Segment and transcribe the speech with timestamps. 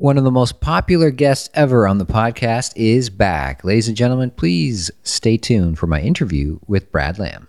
[0.00, 3.62] One of the most popular guests ever on the podcast is back.
[3.64, 7.48] Ladies and gentlemen, please stay tuned for my interview with Brad Lamb.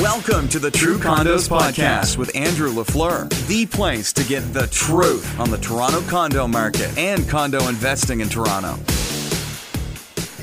[0.00, 5.38] Welcome to the True Condos Podcast with Andrew LaFleur, the place to get the truth
[5.38, 8.76] on the Toronto condo market and condo investing in Toronto.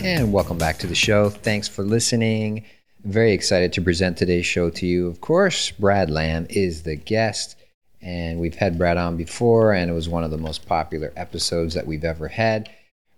[0.01, 1.29] And welcome back to the show.
[1.29, 2.63] Thanks for listening.
[3.03, 5.07] I'm very excited to present today's show to you.
[5.07, 7.56] Of course, Brad Lamb is the guest.
[8.01, 11.73] And we've had Brad on before, and it was one of the most popular episodes
[11.73, 12.69] that we've ever had.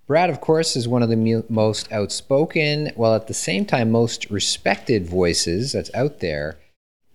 [0.08, 4.30] Brad, of course, is one of the most outspoken, while at the same time, most
[4.32, 6.58] respected voices that's out there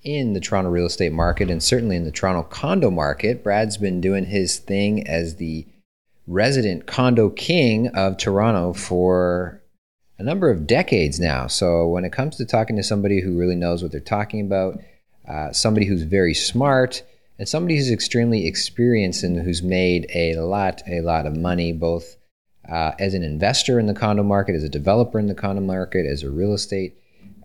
[0.04, 3.42] in the Toronto real estate market and certainly in the Toronto condo market.
[3.42, 5.66] Brad's been doing his thing as the
[6.26, 9.62] resident condo king of Toronto for
[10.18, 11.46] a number of decades now.
[11.46, 14.78] So when it comes to talking to somebody who really knows what they're talking about,
[15.28, 17.02] uh, somebody who's very smart,
[17.38, 22.16] and somebody who's extremely experienced and who's made a lot, a lot of money, both
[22.68, 26.06] uh, as an investor in the condo market, as a developer in the condo market,
[26.06, 26.96] as a real estate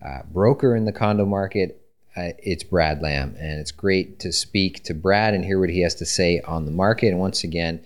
[0.06, 1.81] uh, broker in the condo market.
[2.16, 5.81] Uh, it's Brad Lamb, and it's great to speak to Brad and hear what he
[5.81, 7.08] has to say on the market.
[7.08, 7.81] And once again,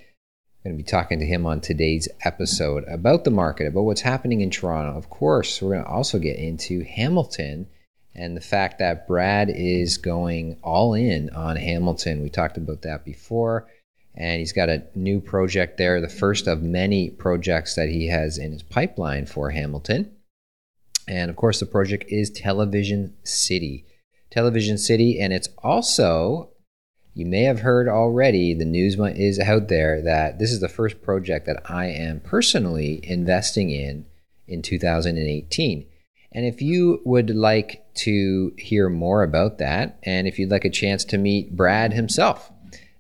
[0.65, 4.01] I'm going to be talking to him on today's episode about the market, about what's
[4.01, 4.97] happening in Toronto.
[4.97, 7.67] Of course, we're going to also get into Hamilton
[8.15, 12.21] and the fact that Brad is going all in on Hamilton.
[12.21, 13.67] We talked about that before.
[14.15, 18.37] And he's got a new project there, the first of many projects that he has
[18.37, 20.11] in his pipeline for Hamilton.
[21.07, 23.85] And of course, the project is Television City.
[24.29, 26.51] Television City, and it's also,
[27.15, 31.01] you may have heard already, the news is out there that this is the first
[31.01, 34.05] project that I am personally investing in
[34.47, 35.85] in 2018.
[36.33, 40.69] And if you would like to hear more about that, and if you'd like a
[40.69, 42.51] chance to meet Brad himself,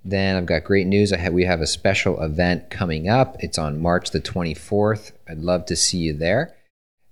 [0.05, 1.13] then I've got great news.
[1.31, 3.37] We have a special event coming up.
[3.39, 5.13] It's on March the 24th.
[5.27, 6.55] I'd love to see you there.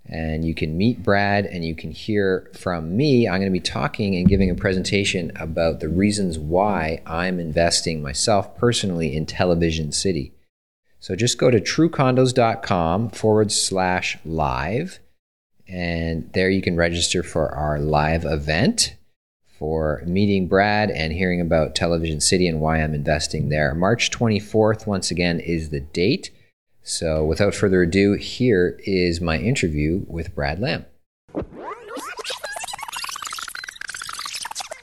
[0.06, 3.26] And you can meet Brad and you can hear from me.
[3.26, 8.02] I'm going to be talking and giving a presentation about the reasons why I'm investing
[8.02, 10.32] myself personally in Television City.
[11.00, 15.00] So just go to truecondos.com forward slash live
[15.68, 18.96] and there you can register for our live event
[19.58, 23.74] for meeting Brad and hearing about Television City and why I'm investing there.
[23.76, 26.30] March 24th, once again, is the date.
[26.82, 30.84] So without further ado, here is my interview with Brad Lamb.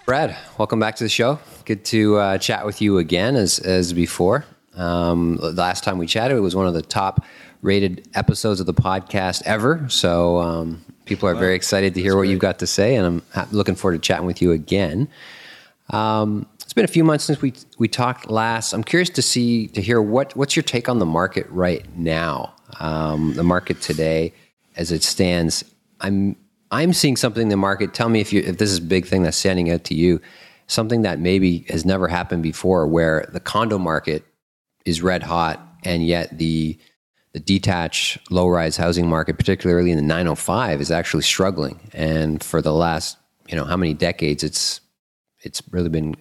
[0.06, 1.40] Brad, welcome back to the show.
[1.66, 4.46] Good to uh, chat with you again as, as before.
[4.76, 7.26] Um, last time we chatted, it was one of the top
[7.62, 9.88] rated episodes of the podcast ever.
[9.90, 13.48] So um, people are very excited to hear what you've got to say, and I'm
[13.52, 15.10] looking forward to chatting with you again.
[15.90, 18.74] Um, it's been a few months since we we talked last.
[18.74, 22.54] I'm curious to see to hear what what's your take on the market right now,
[22.80, 24.34] um, the market today
[24.76, 25.64] as it stands.
[26.00, 26.36] I'm
[26.70, 27.96] I'm seeing something in the market.
[27.96, 30.22] Tell me if you if this is a big thing that's standing out to you,
[30.68, 34.24] something that maybe has never happened before, where the condo market
[34.86, 36.78] is red hot, and yet the
[37.34, 41.80] the detached low rise housing market, particularly in the 905, is actually struggling.
[41.94, 43.18] And for the last,
[43.48, 44.82] you know, how many decades, it's
[45.42, 46.16] it's really been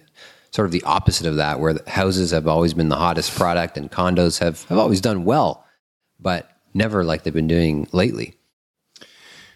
[0.51, 3.91] sort of the opposite of that, where houses have always been the hottest product and
[3.91, 5.65] condos have, have always done well,
[6.19, 8.35] but never like they've been doing lately.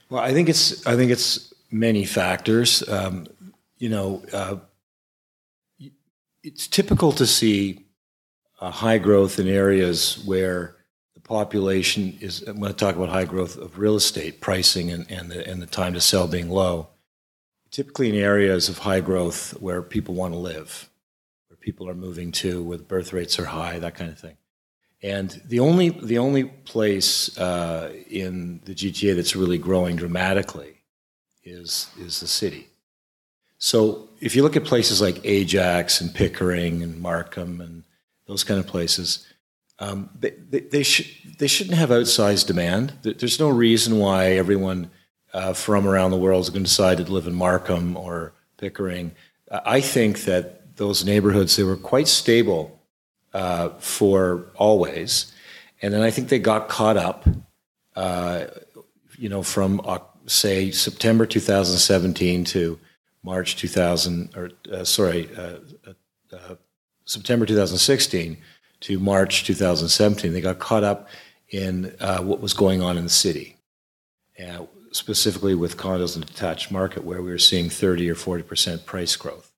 [0.10, 2.88] Well, I think it's I think it's many factors.
[2.88, 3.28] Um,
[3.78, 4.58] you know, uh,
[6.44, 7.86] it's typical to see
[8.60, 10.76] uh, high growth in areas where
[11.34, 15.32] population is, I'm going to talk about high growth of real estate pricing and, and,
[15.32, 16.90] the, and the time to sell being low.
[17.72, 20.92] Typically in areas of high growth where people want to live,
[21.48, 24.38] where people are moving to, where the birth rates are high, that kind of thing.
[25.02, 30.84] And the only, the only place uh, in the GTA that's really growing dramatically
[31.44, 32.68] is, is the city.
[33.58, 37.84] So if you look at places like Ajax and Pickering and Markham and
[38.28, 39.26] those kind of places,
[39.80, 42.94] um, they, they, they, sh- they shouldn't have outsized demand.
[43.02, 44.92] There's no reason why everyone
[45.34, 49.14] uh, from around the world is going to decide to live in Markham or Pickering.
[49.52, 52.80] I think that those neighborhoods they were quite stable
[53.34, 55.32] uh, for always,
[55.82, 57.28] and then I think they got caught up.
[57.96, 58.46] Uh,
[59.18, 62.80] you know, from uh, say September 2017 to
[63.22, 65.30] March 2000, or uh, sorry,
[67.06, 68.38] September 2016
[68.84, 70.34] to March 2017.
[70.34, 71.08] They got caught up
[71.50, 73.56] in uh, what was going on in the city,
[74.46, 78.44] uh, specifically with condos in the detached market, where we were seeing 30 or 40
[78.44, 79.52] percent price growth.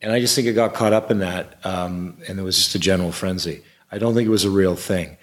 [0.00, 2.74] And I just think it got caught up in that, um, and there was just
[2.74, 3.62] a general frenzy.
[3.90, 5.16] I don't think it was a real thing.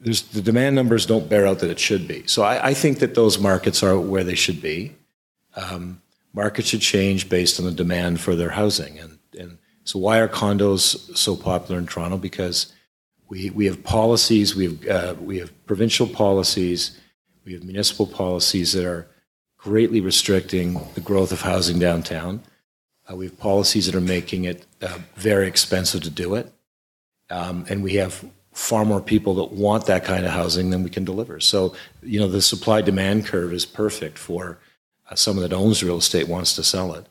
[0.00, 2.26] There's, the demand numbers don't bear out that it should be.
[2.26, 4.96] So I, I think that those markets are where they should be.
[5.54, 6.00] Um,
[6.32, 8.98] markets should change based on the demand for their housing.
[8.98, 9.19] And,
[9.90, 12.16] so why are condos so popular in Toronto?
[12.16, 12.72] Because
[13.28, 16.96] we, we have policies, we have, uh, we have provincial policies,
[17.44, 19.08] we have municipal policies that are
[19.56, 22.40] greatly restricting the growth of housing downtown.
[23.10, 26.52] Uh, we have policies that are making it uh, very expensive to do it.
[27.28, 30.90] Um, and we have far more people that want that kind of housing than we
[30.90, 31.40] can deliver.
[31.40, 34.60] So, you know, the supply demand curve is perfect for
[35.10, 37.08] uh, someone that owns real estate wants to sell it,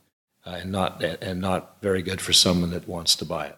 [0.56, 3.58] and not and not very good for someone that wants to buy it.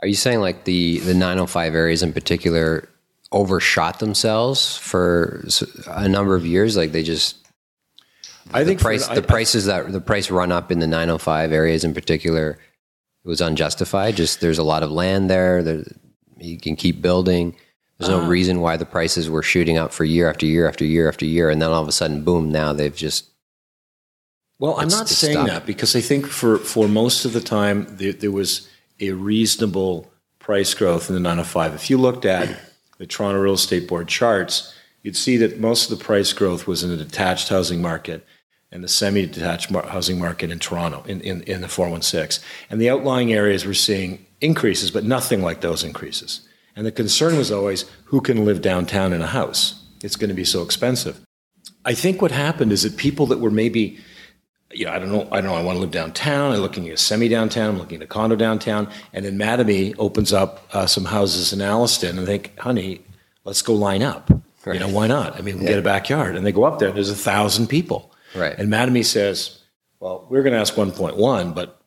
[0.00, 2.88] Are you saying like the the 905 areas in particular
[3.30, 5.44] overshot themselves for
[5.86, 6.76] a number of years?
[6.76, 7.36] Like they just
[8.52, 10.86] I think the price for, the I, prices that the price run up in the
[10.86, 12.58] 905 areas in particular
[13.24, 14.16] was unjustified.
[14.16, 15.62] Just there's a lot of land there.
[15.62, 15.84] There
[16.38, 17.54] you can keep building.
[17.98, 18.28] There's no Uh.
[18.28, 21.48] reason why the prices were shooting up for year after year after year after year,
[21.50, 22.50] and then all of a sudden, boom!
[22.50, 23.26] Now they've just
[24.62, 28.12] Well, I'm not saying that because I think for, for most of the time there,
[28.12, 28.68] there was
[29.00, 31.74] a reasonable price growth in the 905.
[31.74, 32.60] If you looked at
[32.98, 34.72] the Toronto Real Estate Board charts,
[35.02, 38.24] you'd see that most of the price growth was in the detached housing market
[38.70, 42.40] and the semi-detached mar- housing market in Toronto in, in, in the 416.
[42.70, 46.48] And the outlying areas were seeing increases, but nothing like those increases.
[46.76, 49.84] And the concern was always who can live downtown in a house?
[50.04, 51.20] It's going to be so expensive.
[51.84, 53.98] I think what happened is that people that were maybe
[54.72, 56.52] you know, I don't know, I don't know, I want to live downtown.
[56.52, 58.88] I'm looking at a semi downtown, I'm looking at a condo downtown.
[59.12, 63.02] And then Mattamy opens up uh, some houses in Alliston and think, honey,
[63.44, 64.30] let's go line up.
[64.66, 65.36] You know, why not?
[65.36, 66.36] I mean, we get a backyard.
[66.36, 68.14] And they go up there and there's a thousand people.
[68.34, 68.56] Right.
[68.56, 69.58] And Mattamy says,
[69.98, 71.80] well, we're going to ask 1.1, but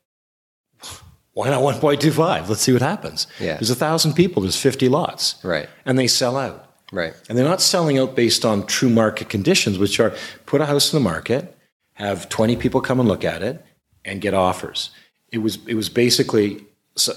[1.33, 2.47] why not 1.25?
[2.49, 3.27] Let's see what happens.
[3.39, 3.53] Yeah.
[3.55, 5.35] There's a thousand people, there's 50 lots.
[5.43, 6.73] right, And they sell out.
[6.91, 10.13] right, And they're not selling out based on true market conditions, which are
[10.45, 11.54] put a house in the market,
[11.95, 13.65] have 20 people come and look at it,
[14.05, 14.91] and get offers.
[15.31, 16.63] It was, it was basically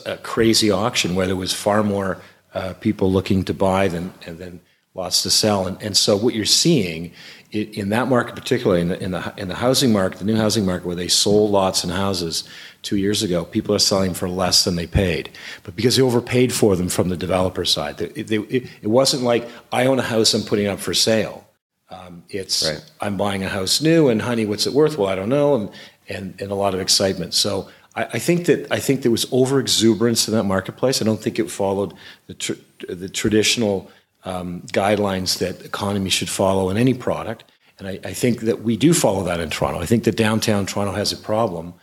[0.07, 2.21] a crazy auction where there was far more
[2.55, 4.61] uh, people looking to buy than, and than
[4.95, 5.67] lots to sell.
[5.67, 7.13] And, and so what you're seeing
[7.55, 10.35] i- in that market, particularly in the, in, the, in the housing market, the new
[10.37, 12.49] housing market where they sold lots and houses
[12.83, 15.31] two years ago, people are selling for less than they paid.
[15.63, 19.23] But because they overpaid for them from the developer side, they, they, it, it wasn't
[19.23, 21.45] like, I own a house, I'm putting up for sale.
[21.91, 22.85] Um, it's, Right.
[23.01, 24.99] I'm buying a house new, and honey, what's it worth?
[24.99, 25.71] Well, I don't know, and,
[26.09, 27.35] and, and a lot of excitement.
[27.35, 31.01] So I, I think that I think there was over exuberance in that marketplace.
[31.01, 31.95] I don't think it followed
[32.27, 32.53] the, tr-
[32.89, 33.91] the traditional
[34.25, 37.45] um, guidelines that economy should follow in any product.
[37.79, 39.81] And I, I think that we do follow that in Toronto.
[39.81, 41.75] I think that downtown Toronto has a problem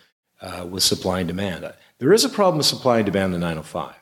[0.42, 1.72] uh, with supply and demand.
[2.00, 3.96] There is a problem with supply and demand in 905.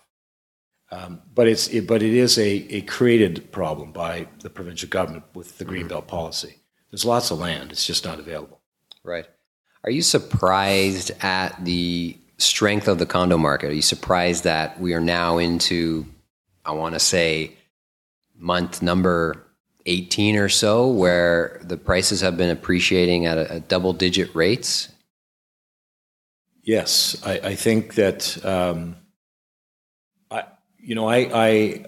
[0.93, 5.23] Um, but it's it, but it is a, a created problem by the provincial government
[5.33, 6.57] with the greenbelt policy.
[6.91, 8.61] There's lots of land; it's just not available.
[9.03, 9.25] right.
[9.85, 13.71] Are you surprised at the strength of the condo market?
[13.71, 16.05] Are you surprised that we are now into,
[16.63, 17.53] I want to say,
[18.37, 19.43] month number
[19.85, 24.89] 18 or so, where the prices have been appreciating at a, a double digit rates?
[26.61, 28.95] Yes, I, I think that um,
[30.83, 31.17] you know I,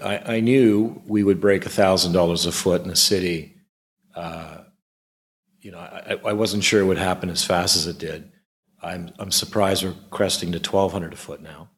[0.01, 3.55] I I knew we would break a thousand dollars a foot in the city.
[4.15, 4.59] Uh,
[5.59, 8.31] you know, I, I wasn't sure it would happen as fast as it did.
[8.81, 11.69] I'm I'm surprised we're cresting to twelve hundred a foot now,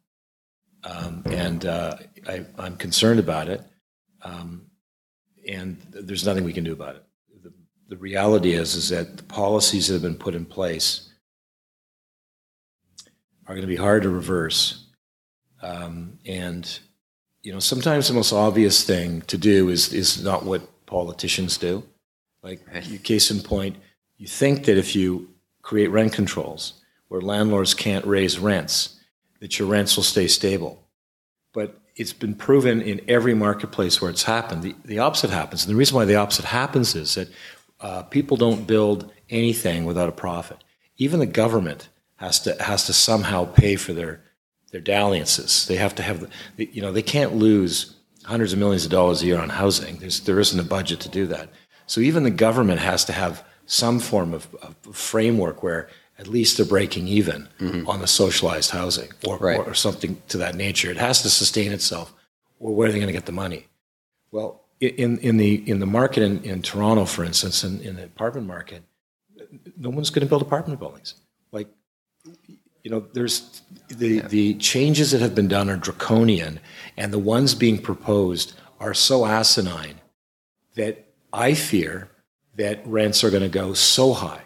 [0.83, 1.97] um, and uh,
[2.27, 3.61] I, I'm concerned about it.
[4.21, 4.67] Um,
[5.47, 7.03] and there's nothing we can do about it.
[7.43, 7.53] The,
[7.87, 11.09] the reality is is that the policies that have been put in place
[13.47, 14.85] are going to be hard to reverse.
[15.61, 16.79] Um, and
[17.47, 21.81] you know, sometimes the most obvious thing to do is is not what politicians do.
[22.43, 23.77] Like, you- case in point,
[24.17, 25.29] you think that if you
[25.61, 26.73] create rent controls
[27.07, 28.99] where landlords can't raise rents,
[29.39, 30.83] that your rents will stay stable.
[31.53, 34.61] But it's been proven in every marketplace where it's happened.
[34.61, 35.63] The, the opposite happens.
[35.63, 37.29] And the reason why the opposite happens is that
[37.79, 40.57] uh, people don't build anything without a profit.
[40.97, 41.87] Even the government
[42.17, 44.19] has to has to somehow pay for their
[44.71, 45.65] their dalliances.
[45.67, 47.95] They have to have you know they can't lose
[48.25, 49.97] hundreds of millions of dollars a year on housing.
[49.97, 51.49] There's, there isn't a budget to do that.
[51.85, 56.57] So even the government has to have some form of, of framework where at least
[56.57, 57.87] they're breaking even mm-hmm.
[57.87, 59.59] on the socialized housing or, Right.
[59.59, 60.91] or something to that nature.
[60.91, 62.13] It has to sustain itself.
[62.59, 63.67] Or where are they going to get the money?
[64.31, 68.03] Well, in, in, the, in the market in, in Toronto, for instance, in, in the
[68.03, 68.83] apartment market,
[69.77, 71.13] no one's going to build apartment buildings.
[72.87, 76.61] You know, there's the the changes that have been done are draconian,
[76.95, 79.99] and the ones being proposed are so asinine
[80.75, 82.09] that I fear
[82.55, 84.43] that rents are going to go so high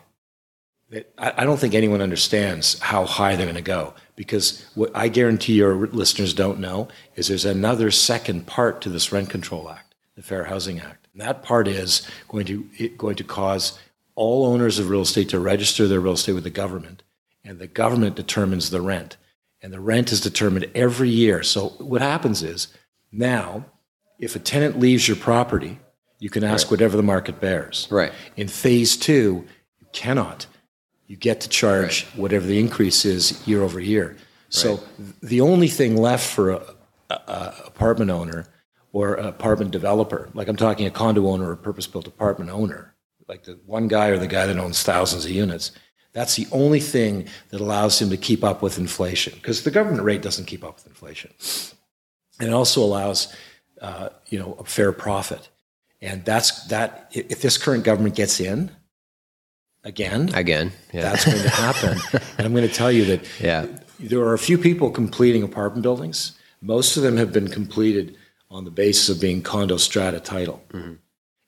[0.89, 3.93] that I, I don't think anyone understands how high they're going to go.
[4.15, 9.11] Because what I guarantee your listeners don't know is there's another second part to this
[9.11, 11.09] Rent Control Act, the Fair Housing Act.
[11.13, 13.77] And that part is going to it, going to cause
[14.15, 17.03] all owners of real estate to register their real estate with the government,
[17.43, 19.17] and the government determines the rent,
[19.61, 21.43] and the rent is determined every year.
[21.43, 22.67] So what happens is
[23.11, 23.65] now,
[24.19, 25.79] if a tenant leaves your property,
[26.19, 26.71] you can ask Right.
[26.71, 27.87] whatever the market bears.
[27.89, 28.11] Right.
[28.37, 29.45] In phase two,
[29.79, 30.45] you cannot.
[31.07, 34.15] You get to charge whatever the increase is year over year.
[34.49, 34.87] So th-
[35.21, 36.63] the only thing left for a,
[37.09, 38.45] a, a apartment owner
[38.93, 42.93] or an apartment developer, like I'm talking a condo owner or a purpose-built apartment owner,
[43.27, 45.71] like the one guy or the guy that owns thousands of units,
[46.13, 50.03] that's the only thing that allows him to keep up with inflation because the government
[50.03, 51.31] rate doesn't keep up with inflation.
[52.39, 53.33] And it also allows,
[53.81, 55.49] uh, you know, a fair profit.
[56.01, 57.11] And that's that.
[57.13, 58.71] If this current government gets in
[59.83, 60.71] again, Again.
[60.91, 61.01] Yeah.
[61.01, 61.99] that's going to happen.
[62.37, 63.67] and I'm going to tell you that yeah.
[63.99, 66.37] there are a few people completing apartment buildings.
[66.61, 68.17] Most of them have been completed
[68.49, 70.61] on the basis of being condo strata title,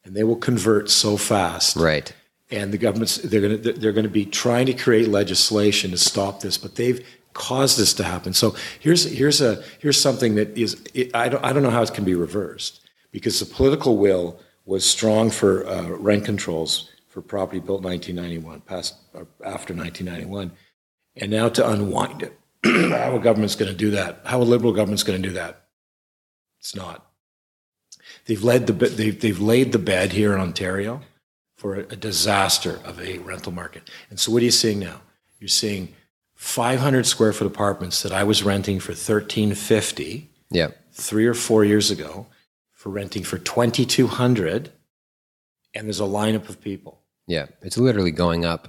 [0.05, 1.75] and they will convert so fast.
[1.75, 2.13] Right.
[2.53, 5.97] And the governments they're going to they're going to be trying to create legislation to
[5.97, 8.31] stop this, but they've caused this to happen.
[8.33, 10.79] So here's here's a here's something that is
[11.15, 12.81] I don't I don't know how it can be reversed
[13.11, 18.95] because the political will was strong for uh, rent controls for property built 1991, past
[19.43, 20.51] after 1991,
[21.17, 22.39] and now to unwind it.
[22.63, 24.21] how a government's going to do that?
[24.25, 25.65] How a liberal government's going to do that?
[26.59, 27.05] It's not.
[28.25, 31.01] They've led the they've they've laid the bed here in Ontario
[31.63, 33.89] for a, disaster of a rental market.
[34.09, 34.99] And so what are you seeing now?
[35.39, 35.95] You're seeing
[36.35, 40.71] 500 square foot apartments that I was renting for 1350 Yeah.
[40.91, 42.27] three or four years ago
[42.73, 44.73] for renting for 2200
[45.73, 46.99] and there's a lineup of people.
[47.27, 47.45] Yeah.
[47.61, 48.67] It's literally going up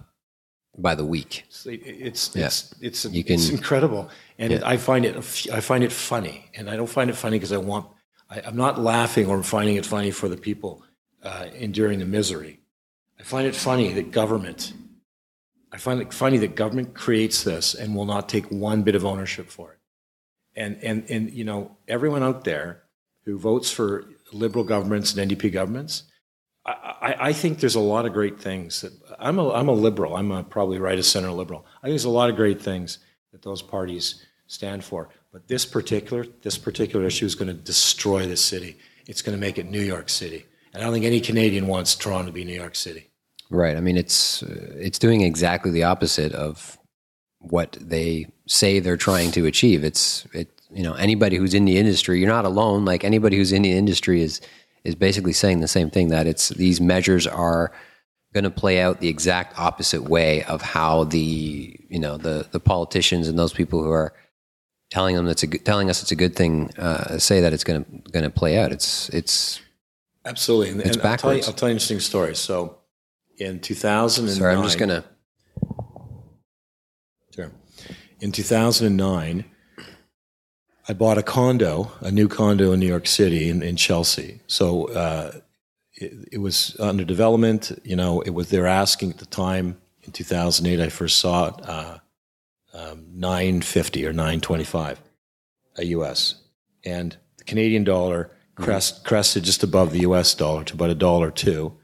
[0.79, 1.43] by the week.
[1.49, 2.47] It's it's Yeah.
[2.47, 4.09] it's it's, You can- it's incredible,
[4.39, 4.61] and Yeah.
[4.73, 5.17] I find it
[5.53, 7.87] I find it funny, and I don't find it funny because I want
[8.31, 10.83] I, I'm not laughing or finding it funny for the people
[11.25, 12.61] uh, enduring the misery.
[13.25, 14.75] I find it funny that government.
[15.73, 19.07] I find it funny that government creates this and will not take one bit of
[19.07, 19.79] ownership for it.
[20.55, 22.83] And and and you know everyone out there
[23.25, 26.03] who votes for liberal governments and NDP governments,
[26.67, 29.73] I, I, I think there's a lot of great things that I'm a, I'm a
[29.73, 30.17] liberal.
[30.17, 31.65] I'm a probably right of center liberal.
[31.79, 32.99] I think there's a lot of great things
[33.33, 35.09] that those parties stand for.
[35.33, 38.77] But this particular this particular issue is going to destroy the city.
[39.07, 40.45] It's going to make it New York City.
[40.75, 43.09] And I don't think any Canadian wants Toronto to be New York City.
[43.55, 43.77] Right.
[43.77, 46.77] I mean, it's it's doing exactly the opposite of
[47.39, 49.85] what they say they're trying to achieve.
[49.85, 50.51] It's it.
[50.73, 52.85] You know, anybody who's in the industry, you're not alone.
[52.85, 54.41] Like anybody who's in the industry is
[54.83, 56.09] is basically saying the same thing.
[56.09, 57.71] That it's these measures are
[58.33, 62.59] going to play out the exact opposite way of how the you know the the
[62.59, 64.13] politicians and those people who are
[64.91, 67.85] telling them that's a telling us it's a good thing uh, say that it's going
[67.85, 68.73] to going to play out.
[68.73, 69.61] It's it's
[70.25, 70.71] Absolutely.
[70.71, 71.49] And, It's and I'll, tell you, backwards.
[71.49, 72.35] I'll tell you an interesting story.
[72.35, 72.79] So
[73.39, 74.55] in 2009, sorry.
[74.55, 75.05] I'm just gonna
[77.35, 77.51] Sure.
[78.21, 79.45] In 2009,
[80.87, 84.41] I bought a condo, a new condo in New York City in, in Chelsea.
[84.47, 85.33] So uh,
[85.95, 87.73] it, it was under development.
[87.83, 90.81] You know, it was they're asking at the time in 2008.
[90.81, 91.99] I first saw it uh,
[92.73, 95.01] um, 950 or 925
[95.77, 96.37] a US,
[96.85, 101.33] and the Canadian dollar crest, crested just above the US dollar to about a dollar
[101.33, 101.77] two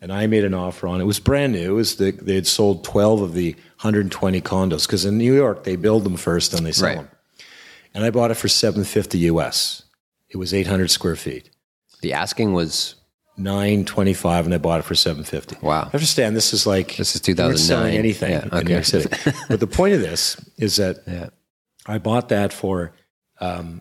[0.00, 1.04] and I made an offer on it.
[1.04, 1.70] It was brand new.
[1.72, 3.52] It was the, they had sold 12 of the
[3.82, 6.96] 120 condos because in New York they build them first and they sell Right.
[6.96, 7.08] them.
[7.94, 9.82] And I bought it for 750 US.
[10.28, 11.50] It was 800 square feet,
[12.02, 12.94] the asking was
[13.36, 15.56] 925, and I bought it for 750.
[15.64, 15.82] Wow.
[15.92, 17.58] I understand this is like This is they weren't 2009.
[17.66, 18.64] selling anything Yeah, in.
[18.66, 19.08] New York City.
[19.48, 21.30] but the point of this is that yeah
[21.86, 22.92] I bought that for
[23.40, 23.80] um,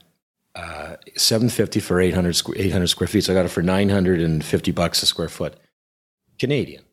[0.55, 3.25] uh, 750 for 800, 800 square feet.
[3.25, 5.55] So I got it for 950 bucks a square foot
[6.39, 6.83] Canadian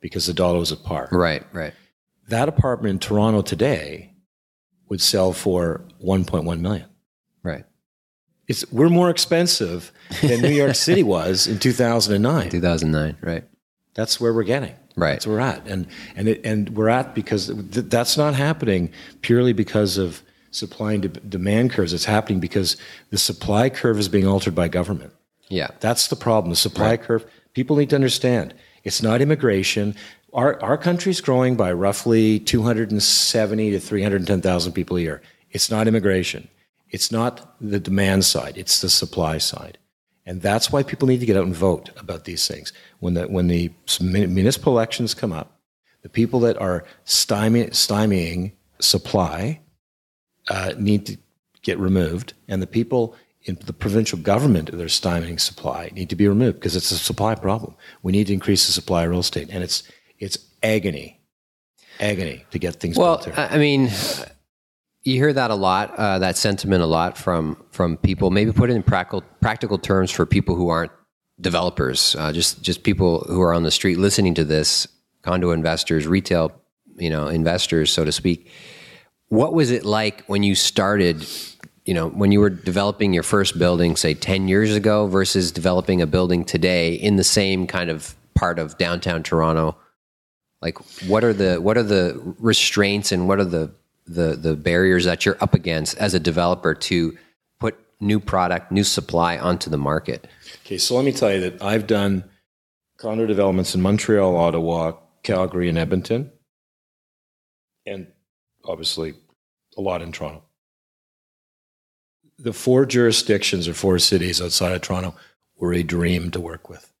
[0.00, 1.08] because the dollar was at par.
[1.12, 1.74] right right
[2.28, 4.14] That apartment in Toronto today
[4.88, 6.86] would sell for 1.1 million.
[7.42, 7.64] right.
[8.48, 12.50] It's, we're more expensive than New York City was in 2009.
[12.50, 13.44] 2009 right
[13.94, 14.74] That's where we're getting.
[14.96, 15.12] Right.
[15.12, 15.66] That's where we're at.
[15.66, 18.90] And, and, it, and we're at because th- that's not happening
[19.22, 21.94] purely because of supply and de- demand curves.
[21.94, 22.76] It's happening because
[23.10, 25.12] the supply curve is being altered by government.
[25.48, 26.50] yeah That's the problem.
[26.50, 28.52] The supply curve, people need to understand
[28.84, 29.94] it's not immigration.
[30.32, 35.22] Our, our country's growing by roughly 270 to 310,000 people a year.
[35.50, 36.48] It's not immigration.
[36.90, 38.56] It's not the demand side.
[38.56, 39.78] It's the supply side.
[40.24, 42.72] And that's why people need to get out and vote about these things.
[43.00, 45.58] When the, when the municipal elections come up,
[46.02, 49.60] the people that are stymy, stymieing supply
[50.48, 51.16] uh, need to
[51.62, 56.16] get removed, and the people in the provincial government that are stymieing supply need to
[56.16, 57.74] be removed because it's a supply problem.
[58.02, 59.82] We need to increase the supply of real estate, and it's
[60.18, 61.20] it's agony,
[61.98, 63.36] agony to get things well, built.
[63.36, 63.90] Well, I mean,
[65.02, 68.30] you hear that a lot, uh, that sentiment a lot from from people.
[68.30, 70.92] Maybe put it in practical practical terms for people who aren't
[71.40, 74.86] developers, uh, just just people who are on the street listening to this,
[75.22, 76.52] condo investors, retail,
[76.96, 78.50] you know, investors, so to speak.
[79.28, 81.26] What was it like when you started?
[81.84, 86.00] You know, when you were developing your first building, say ten years ago, versus developing
[86.00, 89.76] a building today in the same kind of part of downtown Toronto.
[90.60, 93.72] Like, what are the what are the restraints and what are the
[94.06, 97.18] the the barriers that you're up against as a developer to
[97.58, 100.28] put new product, new supply onto the market?
[100.64, 102.24] Okay, so let me tell you that I've done
[102.96, 104.92] condo developments in Montreal, Ottawa,
[105.24, 106.30] Calgary, and Edmonton,
[107.84, 108.06] and
[108.64, 109.14] obviously
[109.76, 110.44] a lot in Toronto.
[112.42, 115.14] The four jurisdictions or four cities outside of Toronto
[115.58, 116.92] were a dream to work with.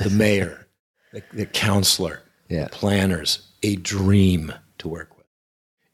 [0.00, 0.68] The mayor,
[1.12, 2.64] the, the councillor, yeah.
[2.64, 5.26] the planners, a dream to work with.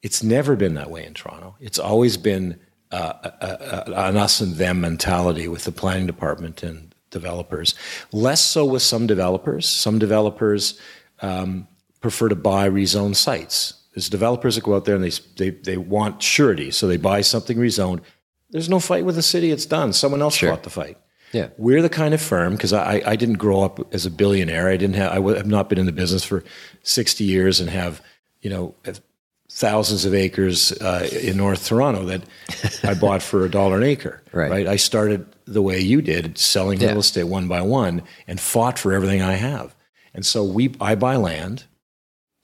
[0.03, 1.57] It's never been that way in Toronto.
[1.59, 3.47] It's always been uh, a,
[3.91, 7.75] a, an us and them mentality with the planning department and developers.
[8.13, 9.67] Less so with some developers.
[9.67, 10.79] Some developers
[11.23, 11.67] um,
[12.01, 13.75] prefer to buy rezoned sites.
[13.95, 17.21] There's developers that go out there and they, they, they want surety, so they buy
[17.21, 18.01] something rezoned.
[18.53, 19.93] There's no fight with the city, it's done.
[19.93, 20.51] Someone else sure.
[20.51, 20.99] fought the fight.
[21.33, 21.49] Yeah.
[21.57, 24.69] We're the kind of firm, because I, I didn't grow up as a billionaire.
[24.69, 26.45] I didn't have, I have not been in the business for
[26.83, 28.03] 60 years and have,
[28.43, 28.75] you know,
[29.51, 32.23] thousands of acres uh, in North Toronto that
[32.83, 34.23] I bought for a dollar an acre.
[34.33, 34.51] Right.
[34.51, 34.67] right.
[34.67, 36.89] I started the way you did, selling yeah.
[36.89, 39.75] real estate one by one, and fought for everything I have.
[40.15, 41.65] And so we, I buy land,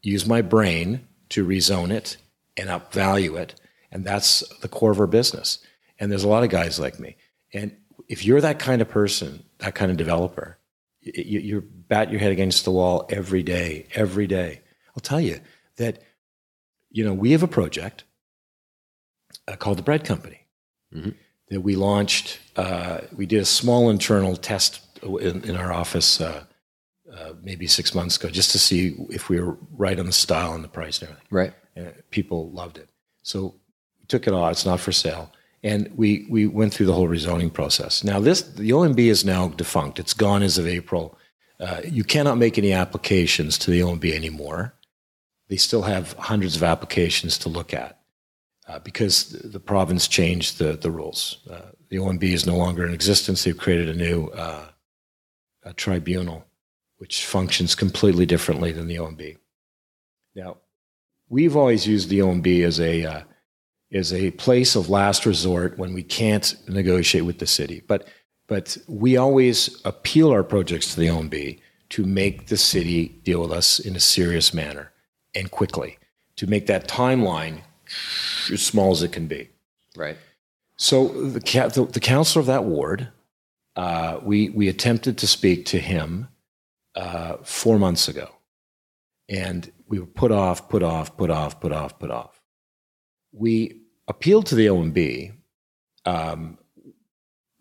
[0.03, 2.17] use my brain to rezone it
[2.57, 3.55] and upvalue it,
[3.93, 5.59] and that's the core of our business.
[5.99, 7.17] And there's a lot of guys like me.
[7.53, 7.77] And
[8.09, 10.59] if you're that kind of person, that kind of developer,
[11.01, 14.61] you, you bat your head against the wall every day, every day.
[14.95, 15.41] I'll tell you
[15.77, 16.03] that
[16.91, 18.05] you know, we have a project
[19.47, 20.41] uh, called the Bread Company
[20.95, 21.11] mm-hmm.
[21.51, 22.39] that we launched.
[22.57, 26.45] Uh, we did a small internal test in, in our office uh,
[27.13, 30.55] uh, maybe six months ago just to see if we were right on the style
[30.55, 31.29] and the price and everything.
[31.31, 31.53] Right.
[31.77, 32.89] And people loved it.
[33.23, 33.55] So
[34.01, 34.53] we took it off.
[34.53, 35.33] It's not for sale.
[35.63, 38.05] And we, we went through the whole rezoning process.
[38.05, 39.99] Now, this the OMB is now defunct.
[39.99, 41.19] It's gone as of April.
[41.59, 44.75] Uh, you cannot make any applications to the OMB anymore
[45.49, 47.99] they still have hundreds of applications to look at
[48.69, 51.39] uh, because the province changed the, the rules.
[51.51, 53.45] Uh, the OMB is no longer in existence.
[53.45, 54.69] They've created a new uh,
[55.65, 56.45] a tribunal
[56.99, 59.37] which functions completely differently than the OMB.
[60.35, 60.59] Now,
[61.29, 63.25] we've always used the OMB as a
[63.93, 67.83] as a place of last resort when we can't negotiate with the city.
[67.87, 68.09] But
[68.49, 73.53] but we always appeal our projects to the OMB to make the city deal with
[73.53, 74.91] us in a serious manner
[75.35, 75.99] and quickly
[76.37, 77.61] to make that timeline
[78.53, 79.51] as small as it can be.
[79.97, 80.17] Right.
[80.77, 83.09] So the, the, the councillor of that ward,
[83.77, 86.29] uh, we, we attempted to speak to him
[86.95, 88.31] uh, four months ago.
[89.29, 92.41] And we were put off, put off, put off, put off, put off.
[93.33, 93.78] We
[94.09, 95.33] appealed to the OMB.
[96.05, 96.59] Um,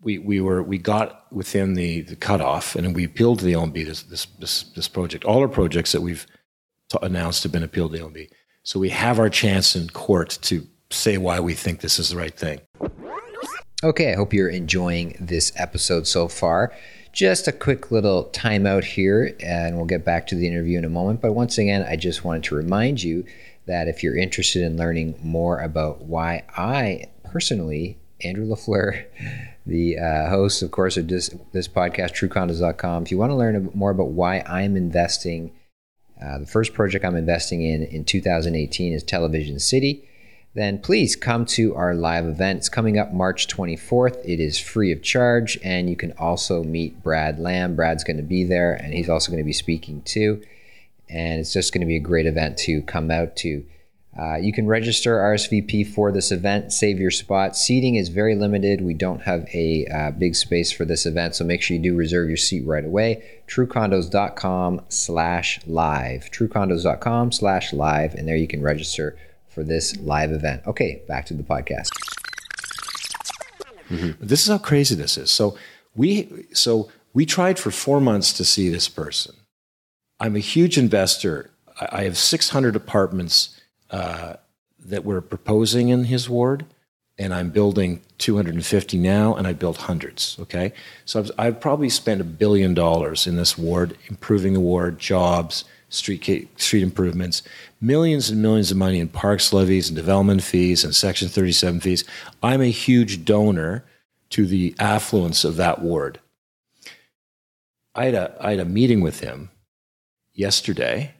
[0.00, 3.84] we, we were we got within the, the cutoff, and we appealed to the OMB
[3.84, 5.24] this, this this this project.
[5.24, 6.26] All our projects that we've
[7.02, 8.30] announced have been appealed to the OMB.
[8.62, 12.16] So we have our chance in court to say why we think this is the
[12.16, 12.60] right thing.
[13.84, 16.74] Okay, I hope you're enjoying this episode so far.
[17.12, 20.88] Just a quick little timeout here, and we'll get back to the interview in a
[20.88, 21.20] moment.
[21.20, 23.24] But once again, I just wanted to remind you
[23.68, 29.04] that if you're interested in learning more about why I personally, Andrew LaFleur,
[29.66, 33.70] the uh, host, of course, of this, this podcast, truecondos.com, if you want to learn
[33.74, 35.52] more about why I'm investing
[36.20, 40.04] uh, the first project I'm investing in in 2018 is Television City.
[40.54, 42.58] Then please come to our live event.
[42.58, 44.18] It's coming up March 24th.
[44.24, 47.76] It is free of charge, and you can also meet Brad Lamb.
[47.76, 50.42] Brad's going to be there, and he's also going to be speaking too.
[51.10, 53.64] And it's just going to be a great event to come out to.
[54.18, 57.56] Uh, you can register RSVP for this event, save your spot.
[57.56, 58.80] Seating is very limited.
[58.80, 61.94] We don't have a uh, big space for this event, so make sure you do
[61.94, 63.22] reserve your seat right away.
[63.46, 66.30] TrueCondos.com slash live.
[66.32, 69.16] TrueCondos.com slash live, and there you can register
[69.48, 70.62] for this live event.
[70.66, 71.90] Okay, back to the podcast.
[74.20, 75.30] This is how crazy this is.
[75.30, 75.56] So
[75.94, 79.34] we so we tried for four months to see this person.
[80.20, 81.50] I'm a huge investor.
[81.80, 84.34] I have 600 apartments uh,
[84.84, 86.64] that we're proposing in his ward,
[87.18, 90.36] and I'm building 250 now, and I built hundreds.
[90.40, 90.72] Okay,
[91.04, 95.64] so I've, I've probably spent a billion dollars in this ward, improving the ward, jobs,
[95.88, 97.42] street street improvements,
[97.80, 102.04] millions and millions of money in parks levies and development fees and Section 37 fees.
[102.42, 103.84] I'm a huge donor
[104.30, 106.20] to the affluence of that ward.
[107.94, 109.50] I had a, I had a meeting with him
[110.38, 111.12] yesterday,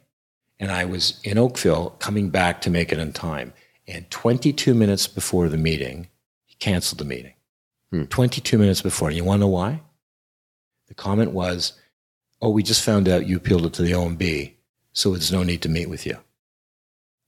[0.59, 3.53] and I was in Oakville coming back to make it on time.
[3.87, 6.07] And 22 minutes before the meeting,
[6.45, 7.33] he canceled the meeting.
[7.91, 8.03] Hmm.
[8.05, 9.11] 22 minutes before.
[9.11, 9.81] You want to know why?
[10.87, 11.73] The comment was,
[12.41, 14.53] Oh, we just found out you appealed it to the OMB,
[14.93, 16.17] so there's no need to meet with you.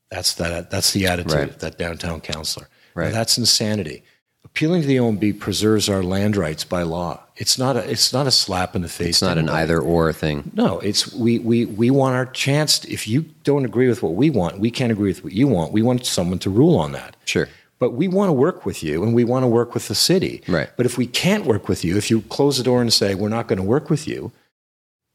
[0.10, 1.50] That's, that, that's the attitude Right.
[1.50, 2.70] of that downtown councillor.
[2.96, 4.04] Now, that's insanity.
[4.44, 7.22] Appealing to the OMB preserves our land rights by law.
[7.38, 9.10] It's not a, it's not a slap in the face.
[9.10, 10.52] It's not an either or thing.
[10.54, 12.80] No, it's we, we, we want our chance.
[12.80, 15.48] To, if you don't agree with what we want, we can't agree with what you
[15.48, 15.72] want.
[15.72, 17.16] We want someone to rule on that.
[17.26, 17.48] Sure.
[17.80, 20.44] But we want to work with you and we want to work with the city.
[20.48, 20.70] Right.
[20.76, 23.30] But if we can't work with you, if you close the door and say, we're
[23.30, 24.32] not going to work with you,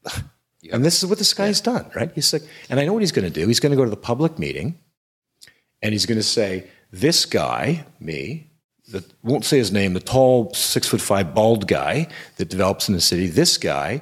[0.71, 2.11] and this is what this guy's done, right?
[2.15, 3.47] He's like, and I know what he's going to do.
[3.47, 4.79] He's going to go to the public meeting
[5.81, 8.46] and he's going to say, this guy, me,
[8.89, 12.95] that won't say his name, the tall, six foot five, bald guy that develops in
[12.95, 14.01] the city, this guy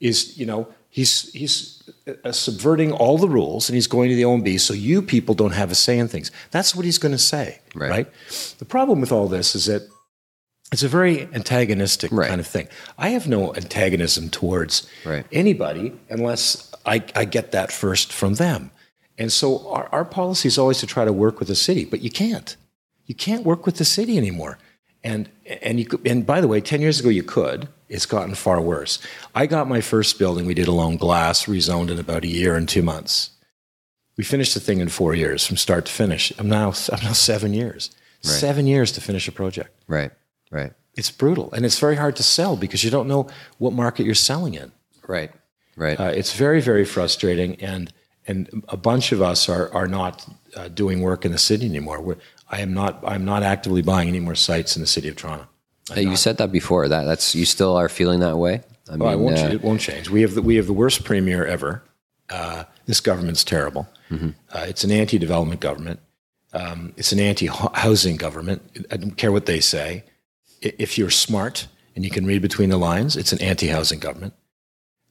[0.00, 1.90] is, you know, he's he's
[2.24, 5.54] uh, subverting all the rules and he's going to the OMB so you people don't
[5.54, 6.30] have a say in things.
[6.50, 7.90] That's what he's going to say, Right.
[7.90, 8.06] right?
[8.58, 9.82] The problem with all this is that
[10.72, 12.28] it's a very antagonistic Right.
[12.28, 12.68] kind of thing.
[12.98, 15.24] I have no antagonism towards Right.
[15.32, 18.70] anybody unless I, I get that first from them.
[19.16, 22.02] And so our, our policy is always to try to work with the city, but
[22.02, 22.54] you can't.
[23.08, 24.58] You can't work with the city anymore.
[25.02, 25.28] And
[25.62, 27.68] and you could, and by the way, ten years ago you could.
[27.88, 28.98] It's gotten far worse.
[29.34, 30.44] I got my first building.
[30.44, 33.30] We did alone glass, rezoned in about a year and two months.
[34.18, 36.32] We finished the thing in four years from start to finish.
[36.38, 37.90] I'm now I'm now seven years.
[38.24, 38.32] Right.
[38.32, 39.70] Seven years to finish a project.
[39.86, 40.10] Right.
[40.50, 40.72] Right.
[40.96, 44.16] It's brutal, and it's very hard to sell because you don't know what market you're
[44.16, 44.72] selling in.
[45.06, 45.30] Right.
[45.76, 45.98] Right.
[45.98, 47.92] Uh, it's very, very frustrating, and
[48.26, 52.00] and a bunch of us are are not uh, doing work in the city anymore.
[52.00, 52.16] We're,
[52.50, 53.02] I am not.
[53.06, 55.46] I'm not actively buying any more sites in the city of Toronto.
[55.92, 56.88] Hey, you said that before.
[56.88, 58.62] That that's you still are feeling that way.
[58.90, 59.34] I mean, Oh, it won't.
[59.36, 59.54] uh, change.
[59.54, 60.10] It won't change.
[60.10, 61.82] We have the, we have the worst premier ever.
[62.30, 63.88] Uh, this government's terrible.
[64.10, 64.30] Mm-hmm.
[64.52, 66.00] Uh, it's an anti-development government.
[66.54, 68.62] Um, it's an anti-housing government.
[68.90, 70.04] I don't care what they say.
[70.62, 74.32] If you're smart and you can read between the lines, it's an anti-housing government.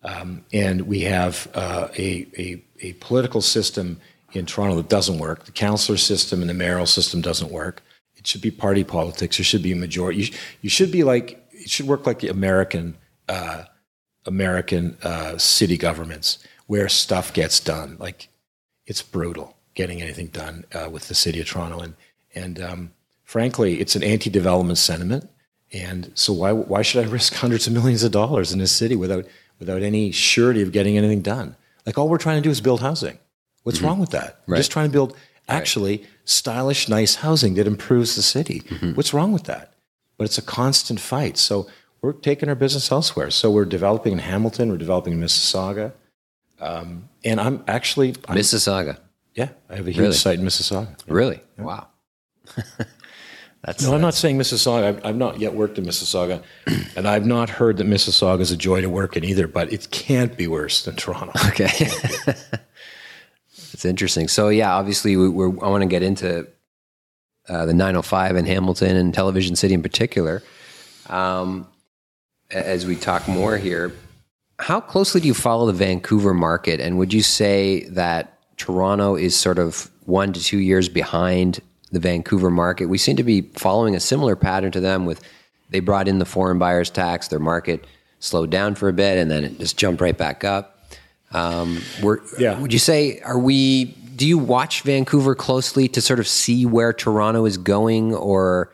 [0.03, 3.99] Um, and we have uh, a, a a political system
[4.33, 5.45] in Toronto that doesn't work.
[5.45, 7.81] The councillor system and the mayoral system doesn't work.
[8.15, 9.37] It should be party politics.
[9.37, 10.19] There should be a majority.
[10.19, 12.97] You, sh- you should be like it should work like the American
[13.29, 13.63] uh,
[14.25, 17.97] American uh, city governments where stuff gets done.
[17.99, 18.29] Like
[18.85, 21.95] it's brutal getting anything done uh, with the city of Toronto, and
[22.35, 22.91] and um,
[23.23, 25.29] frankly, it's an anti-development sentiment.
[25.71, 28.95] And so why why should I risk hundreds of millions of dollars in this city
[28.95, 29.25] without
[29.59, 31.55] without any surety of getting anything done?
[31.85, 33.19] Like all we're trying to do is build housing.
[33.67, 33.87] What's mm-hmm.
[33.87, 34.39] wrong with that?
[34.47, 34.55] Right.
[34.55, 35.13] just trying to build
[35.49, 38.61] actually stylish, nice housing that improves the city.
[38.61, 38.93] Mm-hmm.
[38.93, 39.73] What's wrong with that?
[40.15, 41.37] But it's a constant fight.
[41.37, 41.67] So
[42.01, 43.29] we're taking our business elsewhere.
[43.29, 44.69] So we're developing in Hamilton.
[44.69, 45.91] We're developing in Mississauga.
[46.61, 48.99] Um, and I'm actually, I'm, Mississauga.
[49.35, 50.13] yeah, I have a huge Really?
[50.13, 50.95] site in Mississauga.
[51.05, 51.41] Really?
[51.57, 51.87] Wow.
[53.65, 54.85] that's No, I'm not uh, saying Mississauga.
[54.85, 56.41] I've, I've not yet worked in Mississauga,
[56.95, 59.45] and I've not heard that Mississauga is a joy to work in either.
[59.45, 61.33] But it can't be worse than Toronto.
[61.49, 61.89] Okay.
[63.73, 64.27] it's interesting.
[64.27, 66.47] So yeah, obviously we, we're, I want to get into
[67.49, 70.43] uh, the 905 in Hamilton and Television City in particular.
[71.09, 71.67] Um,
[72.51, 73.93] as we talk more here,
[74.59, 76.79] how closely do you follow the Vancouver market?
[76.79, 81.59] And would you say that Toronto is sort of one to two years behind
[81.91, 82.87] the Vancouver market?
[82.87, 85.21] We seem to be following a similar pattern to them with
[85.69, 87.85] they brought in the foreign buyers tax, their market
[88.19, 90.76] slowed down for a bit and then it just jumped right back up.
[91.31, 92.59] Um, we're, Yeah.
[92.59, 93.85] Would you say, are we,
[94.15, 98.73] do you watch Vancouver closely to sort of see where Toronto is going or?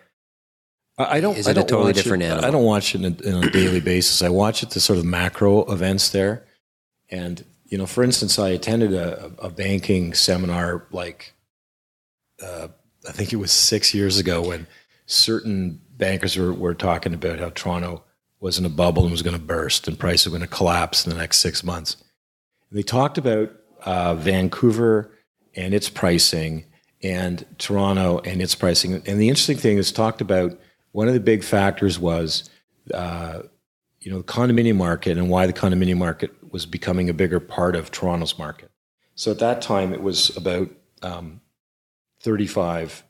[0.97, 1.35] I I don't.
[1.35, 2.45] Is it a don't totally watch different it, animal?
[2.45, 4.21] I don't watch it on a, on a daily basis.
[4.21, 6.45] I watch it to sort of macro events there,
[7.09, 11.33] and you know, for instance, I attended a, a banking seminar like
[12.43, 12.67] uh,
[13.07, 14.67] I think it was six years ago when
[15.05, 18.03] certain bankers were, were talking about how Toronto
[18.39, 21.05] was in a bubble and was going to burst and prices were going to collapse
[21.05, 21.97] in the next six months.
[22.73, 23.51] They talked about
[23.85, 25.11] uh, Vancouver
[25.55, 26.65] and its pricing
[27.03, 28.95] and Toronto and its pricing.
[28.95, 30.59] And the interesting thing is talked about
[30.91, 32.49] one of the big factors was,
[32.93, 33.43] uh,
[33.99, 37.75] you know, the condominium market and why the condominium market was becoming a bigger part
[37.75, 38.71] of Toronto's market.
[39.15, 40.69] So at that time, it was about
[41.03, 41.41] um,
[42.23, 43.03] 35%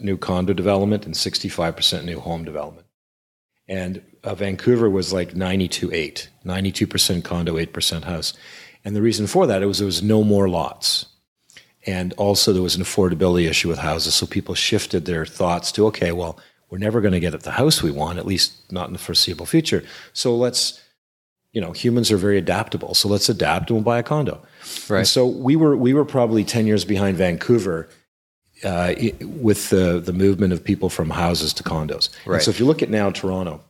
[0.00, 2.86] new condo development and 65% new home development.
[3.68, 8.34] And uh, Vancouver was like 92 8, 92% condo, 8% house.
[8.84, 11.06] And the reason for that it was there was no more lots.
[11.86, 14.14] And also there was an affordability issue with houses.
[14.14, 16.38] So people shifted their thoughts to, okay, well,
[16.70, 18.98] we're never going to get at the house we want, at least not in the
[18.98, 19.84] foreseeable future.
[20.12, 20.82] So let's,
[21.52, 22.94] you know, humans are very adaptable.
[22.94, 24.42] So let's adapt and we'll buy a condo.
[24.88, 25.00] Right.
[25.00, 27.88] And so we were we were probably 10 years behind Vancouver
[28.64, 32.08] uh, with the, the movement of people from houses to condos.
[32.26, 32.36] Right.
[32.36, 33.60] And so if you look at now Toronto,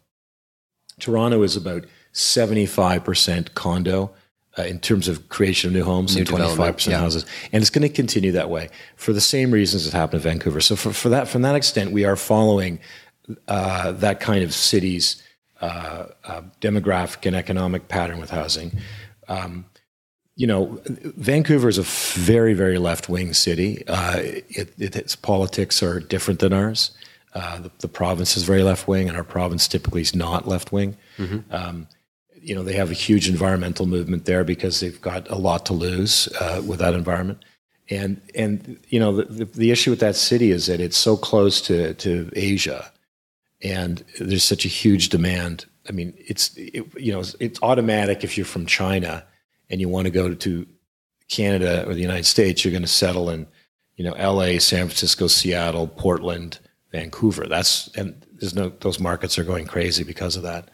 [1.00, 4.12] Toronto is about 75% condo
[4.58, 6.98] uh, in terms of creation of new homes New and 25% yeah.
[6.98, 7.26] houses.
[7.52, 10.60] And it's going to continue that way for the same reasons that happened in Vancouver.
[10.60, 12.78] So for, for that, from that extent, we are following
[13.48, 15.22] uh, that kind of city's
[15.60, 18.72] uh, uh, demographic and economic pattern with housing.
[19.28, 19.64] Um,
[20.36, 23.86] you know, Vancouver is a very, very left wing city.
[23.86, 26.90] Uh, it, it, its politics are different than ours.
[27.34, 30.72] Uh, the, the province is very left wing, and our province typically is not left
[30.72, 30.96] wing.
[31.50, 31.88] Um,
[32.44, 35.72] you know, they have a huge environmental movement there because they've got a lot to
[35.72, 37.42] lose uh, with that environment.
[37.90, 41.16] And and you know, the, the, the issue with that city is that it's so
[41.16, 42.90] close to to Asia,
[43.62, 45.66] and there's such a huge demand.
[45.88, 49.24] I mean, it's it, you know, it's, it's automatic if you're from China
[49.68, 50.66] and you want to go to
[51.28, 53.46] Canada or the United States, you're going to settle in,
[53.96, 56.58] you know, L.A., San Francisco, Seattle, Portland,
[56.90, 57.46] Vancouver.
[57.46, 60.70] That's and there's no those markets are going crazy because of that.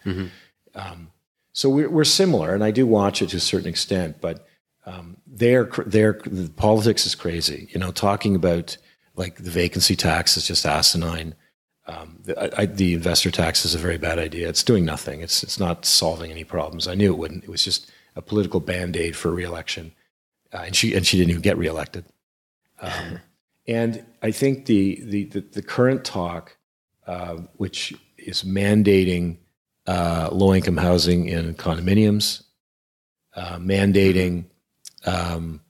[0.75, 1.11] Um,
[1.53, 4.47] so we're, we're similar, and I do watch it to a certain extent, but
[4.87, 7.69] um, their their the politics is crazy.
[7.73, 8.77] You know, talking about
[9.17, 11.35] like the vacancy tax is just asinine.
[11.87, 14.49] Um, the, I, I, the investor tax is a very bad idea.
[14.49, 15.21] It's doing nothing.
[15.21, 16.87] It's it's not solving any problems.
[16.87, 17.45] I knew it wouldn't.
[17.45, 19.93] It was just a political band aid for reelection,
[20.53, 22.05] uh, and she and she didn't even get reelected.
[22.81, 23.19] Um,
[23.67, 26.57] and I think the the the, the current talk,
[27.07, 29.39] uh, which is mandating
[29.91, 32.43] uh, low income housing in condominiums,
[33.35, 34.45] uh, mandating
[35.05, 35.61] um,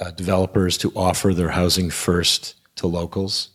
[0.00, 3.50] uh, developers to offer their housing first to locals,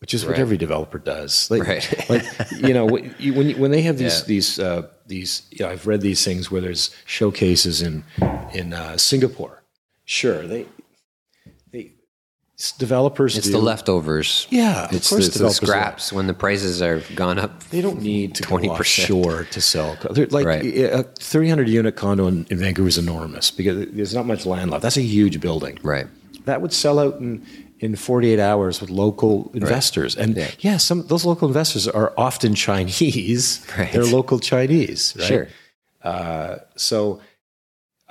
[0.00, 1.50] which is what every developer does.
[1.50, 1.84] Like, Right.
[2.12, 4.26] like you know, when, you- when, they have these Yeah.
[4.26, 8.04] these uh, these, you know, I've read these things where there's showcases in
[8.52, 9.62] in uh, Singapore.
[10.04, 10.66] Sure, they
[12.64, 13.36] s- developers.
[13.38, 14.46] It's do, the leftovers.
[14.50, 15.52] Yeah, of It's the, course it's the do.
[15.54, 17.52] scraps when the prices are gone up.
[17.70, 18.68] They don't need to 20%.
[18.70, 19.96] offshore to sell.
[20.10, 20.64] They're like Right.
[20.64, 24.82] a 300 unit condo in, in Vancouver is enormous because there's not much land left.
[24.82, 25.78] That's a huge building.
[25.82, 26.06] Right.
[26.46, 27.42] That would sell out in,
[27.80, 30.16] in 48 hours with local investors.
[30.16, 30.50] And Yeah.
[30.60, 30.76] yeah.
[30.78, 33.64] some those local investors are often Chinese.
[33.78, 33.92] Right.
[33.92, 35.14] They're local Chinese.
[35.18, 35.26] Right?
[35.26, 35.48] Sure.
[36.02, 37.20] Uh, so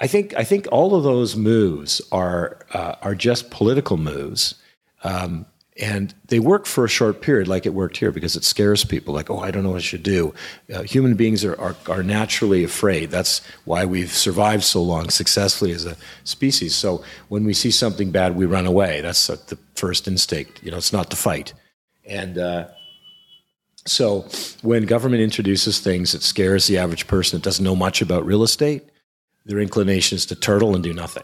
[0.04, 4.56] I think I think all of those moves are uh, are just political moves,
[5.06, 5.46] um,
[5.80, 9.14] and they work for a short period, like it worked here, because it scares people.
[9.14, 10.34] Like, oh, I don't know what I should do.
[10.76, 13.12] Uh, human beings are, are are naturally afraid.
[13.12, 16.76] That's why we've survived so long successfully as a species.
[16.76, 19.00] So when we see something bad, we run away.
[19.00, 20.62] That's the first instinct.
[20.64, 21.54] You know, it's not to fight,
[22.06, 22.38] and.
[22.38, 22.68] Uh,
[23.86, 24.26] so
[24.62, 28.44] when government introduces things that scares the average person that doesn't know much about real
[28.44, 28.84] estate,
[29.46, 31.24] their inclination is to turtle and do nothing.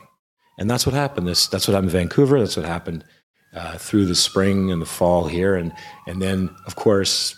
[0.58, 1.28] And that's what happened.
[1.28, 2.40] This, that's what happened in Vancouver.
[2.40, 3.06] That's what happened
[3.54, 5.56] uh, through the spring and the fall here.
[5.56, 5.72] And,
[6.06, 7.36] and then, of course,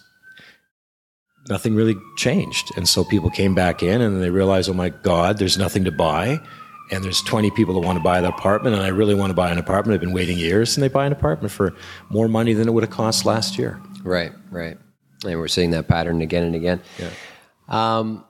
[1.49, 2.71] nothing really changed.
[2.75, 5.91] And so people came back in and they realized, oh my God, there's nothing to
[5.91, 6.39] buy.
[6.91, 8.75] And there's 20 people that want to buy that apartment.
[8.75, 9.93] And I really want to buy an apartment.
[9.93, 10.75] I've been waiting years.
[10.75, 11.73] And they buy an apartment for
[12.09, 13.79] more money than it would have cost last year.
[14.03, 14.33] Right.
[14.49, 14.77] Right.
[15.23, 16.81] And we're seeing that pattern again and again.
[16.97, 17.11] Yeah.
[17.69, 18.25] Um,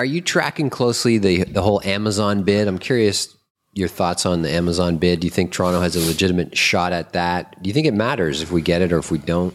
[0.00, 2.66] are you tracking closely the the whole Amazon bid?
[2.66, 3.36] I'm curious
[3.74, 5.20] your thoughts on the Amazon bid.
[5.20, 7.62] Do you think Toronto has a legitimate shot at that?
[7.62, 9.54] Do you think it matters if we get it or if we don't?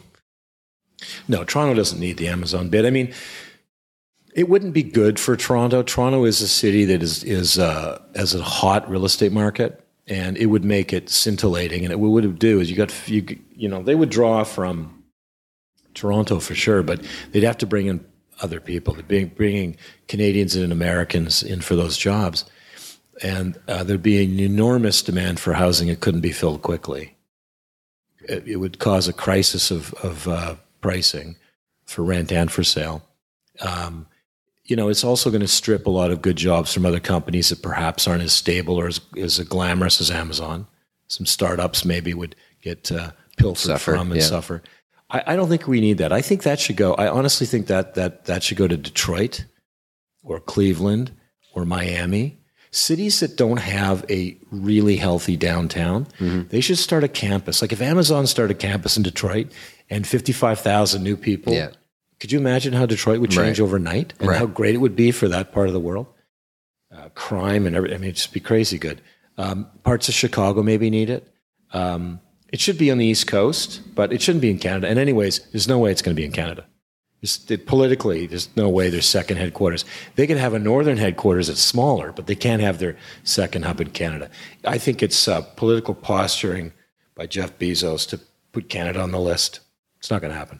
[1.27, 2.85] No, Toronto doesn't need the Amazon bid.
[2.85, 3.11] I mean,
[4.35, 5.81] it wouldn't be good for Toronto.
[5.81, 10.37] Toronto is a city that is is uh, has a hot real estate market, and
[10.37, 11.85] it would make it scintillating.
[11.85, 14.43] And it, what it would do is you got you you know they would draw
[14.43, 15.05] from
[15.95, 18.05] Toronto for sure, but they'd have to bring in
[18.41, 18.93] other people.
[18.93, 22.45] They'd bringing Canadians and Americans in for those jobs,
[23.21, 25.87] and uh, there'd be an enormous demand for housing.
[25.87, 27.15] It couldn't be filled quickly.
[28.27, 31.35] it, it would cause a crisis of, of uh, pricing
[31.85, 33.03] for rent and for sale.
[33.61, 34.07] Um,
[34.65, 37.49] you know, it's also going to strip a lot of good jobs from other companies
[37.49, 40.67] that perhaps aren't as stable or as, as glamorous as Amazon.
[41.07, 44.27] Some startups maybe would get uh, pilfered Suffer, from and yeah.
[44.27, 44.63] suffer.
[45.15, 46.11] I, I don't think we need that.
[46.11, 46.93] I think that should go.
[46.95, 49.45] I honestly think that that that should go to Detroit
[50.23, 51.11] or Cleveland
[51.53, 52.37] or Miami.
[52.71, 56.49] Cities that don't have a really healthy downtown, Mm-hmm.
[56.49, 57.61] they should start a campus.
[57.61, 59.47] Like if Amazon started a campus in Detroit
[59.89, 61.69] and 55,000 new people, Yeah.
[62.19, 63.65] could you imagine how Detroit would change Right.
[63.65, 64.37] overnight and Right.
[64.37, 66.07] how great it would be for that part of the world?
[66.93, 67.95] Uh, crime and everything.
[67.95, 68.99] I mean, it'd just be crazy good.
[69.37, 71.27] Um, parts of Chicago maybe need it.
[71.71, 74.87] Um, it should be on the East Coast, but it shouldn't be in Canada.
[74.87, 76.65] And, anyways, there's no way it's going to be in Canada.
[77.21, 79.83] It, politically, there's no way there's second headquarters.
[80.15, 83.81] They could have a northern headquarters that's smaller, but they can't have their second hub
[83.81, 84.29] in Canada.
[84.63, 86.71] I think it's uh, political posturing
[87.15, 88.19] by Jeff Bezos to
[88.51, 89.61] put Canada on the list.
[89.97, 90.59] It's not going to happen.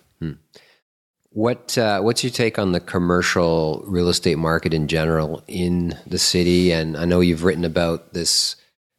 [1.30, 6.18] What uh, what's your take on the commercial real estate market in general in the
[6.18, 6.72] city?
[6.72, 8.56] And I know you've written about this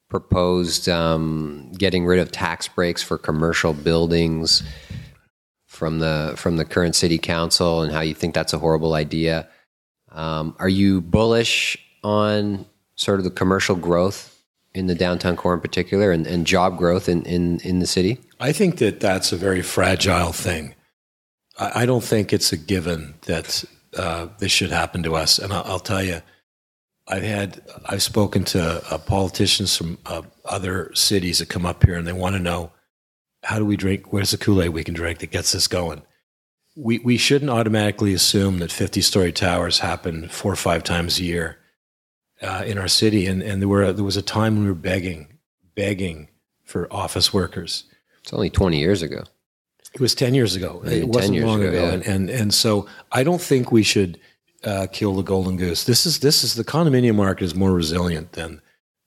[0.08, 4.62] proposed um, getting rid of tax breaks for commercial buildings
[5.66, 9.48] from the from the current city council, and how you think that's a horrible idea.
[10.12, 14.42] Um, are you bullish on sort of the commercial growth
[14.74, 18.18] in the downtown core in particular, and, and job growth in, in in the city?
[18.40, 20.74] I think that that's a very fragile thing.
[21.58, 23.64] I, I don't think it's a given that
[23.96, 25.38] uh, this should happen to us.
[25.38, 26.22] And I'll, I'll tell you,
[27.08, 31.94] I've had I've spoken to uh, politicians from uh, other cities that come up here,
[31.94, 32.72] and they want to know
[33.44, 34.12] how do we drink?
[34.12, 36.02] Where's the Kool Aid we can drink that gets us going?
[36.74, 41.24] We we shouldn't automatically assume that fifty story towers happen four or five times a
[41.24, 41.58] year
[42.42, 44.74] uh, in our city, and and there were there was a time when we were
[44.74, 45.38] begging
[45.74, 46.28] begging
[46.64, 47.84] for office workers.
[48.20, 49.24] It's only twenty years ago.
[49.94, 50.82] It was 10 years ago.
[50.84, 51.86] Maybe it wasn't long ago, ago.
[51.86, 51.92] yeah.
[51.92, 54.20] And, and, and so I don't think we should
[54.64, 55.84] uh, kill the golden goose.
[55.84, 58.60] This is, this is the condominium market is more resilient than,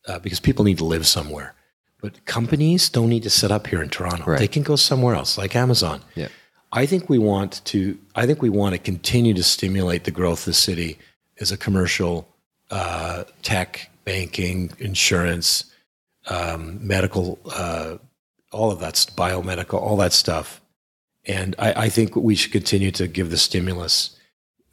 [0.08, 1.54] uh, because people need to live somewhere.
[2.02, 4.24] But companies don't need to set up here in Toronto.
[4.26, 4.40] Right.
[4.40, 6.02] They can go somewhere else, like Amazon.
[6.16, 6.30] Yeah.
[6.72, 7.98] I think we want to.
[8.16, 10.98] I think we want to continue to stimulate the growth of the city
[11.40, 12.28] as a commercial,
[12.70, 15.66] uh, tech, banking, insurance,
[16.28, 17.98] um, medical, uh,
[18.52, 20.62] all of that's biomedical, all that stuff.
[21.26, 24.16] And I, I think we should continue to give the stimulus.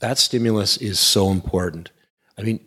[0.01, 1.91] That stimulus is so important.
[2.39, 2.61] I mean,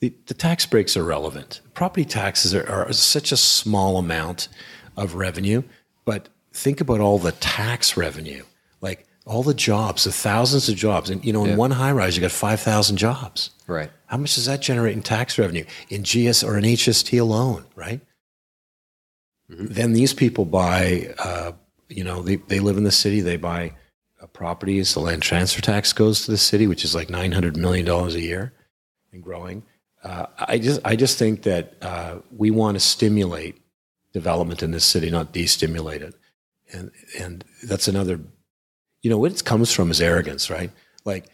[0.00, 1.60] the, the tax breaks are relevant.
[1.74, 4.48] Property taxes are, are such a small amount
[4.96, 5.62] of revenue,
[6.04, 8.44] but think about all the tax revenue,
[8.80, 11.10] like all the jobs, the thousands of jobs.
[11.10, 11.56] And, you know, in Yeah.
[11.56, 13.50] one high rise, you got 5,000 jobs.
[13.66, 13.90] Right.
[14.06, 18.00] How much does that generate in tax revenue in GST or in HST alone, right?
[19.48, 21.52] Then these people buy, uh,
[21.88, 23.72] you know, they, they live in the city, they buy
[24.20, 24.94] uh, properties.
[24.94, 28.52] The land transfer tax goes to the city, which is like $900 million a year
[29.12, 29.62] and growing.
[30.02, 33.60] Uh, I just, I just think that uh, we want to stimulate
[34.12, 36.14] development in this city, not destimulate it.
[36.72, 38.20] And, and that's another,
[39.02, 40.70] you know, what it comes from is arrogance, right?
[41.04, 41.26] Like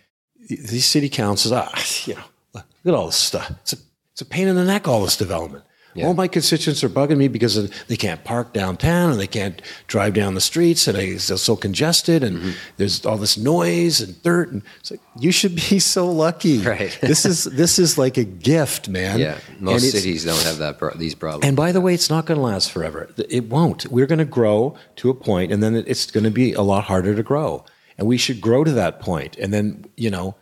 [0.49, 1.73] these city councils, ah,
[2.07, 3.51] you know, look at all this stuff.
[3.63, 3.77] It's a,
[4.13, 5.65] it's a pain in the neck, all this development.
[5.97, 6.07] Yeah.
[6.07, 10.15] All my constituents are bugging me because they can't park downtown and they can't drive
[10.15, 12.51] down the streets and it's so congested and Mm-hmm.
[12.77, 14.53] there's all this noise and dirt.
[14.53, 16.59] And it's like, you should be so lucky.
[16.67, 16.97] Right.
[17.01, 19.19] this is, this is like a gift, man.
[19.19, 21.45] Yeah, most cities don't have that pro- these problems.
[21.47, 23.09] and by the way, it's not going to last forever.
[23.29, 23.87] It won't.
[23.91, 26.85] We're going to grow to a point, and then it's going to be a lot
[26.85, 27.65] harder to grow.
[27.99, 30.35] And we should grow to that point, and then you know,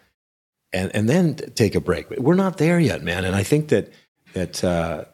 [0.72, 2.08] and and then take a break.
[2.08, 3.24] But we're not there yet, man.
[3.24, 3.92] And I think that
[4.32, 5.04] that uh,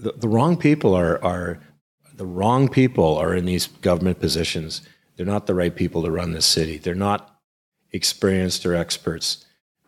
[0.00, 1.60] the, the wrong people are are
[2.14, 4.82] the wrong people are in these government positions.
[5.16, 6.78] They're not the right people to run this city.
[6.78, 7.34] They're not
[7.92, 9.44] experienced or experts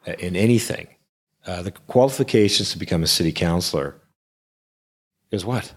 [0.07, 0.89] uh, in anything.
[1.47, 3.97] Uh, the qualifications to become a city councilor
[5.31, 5.75] is what?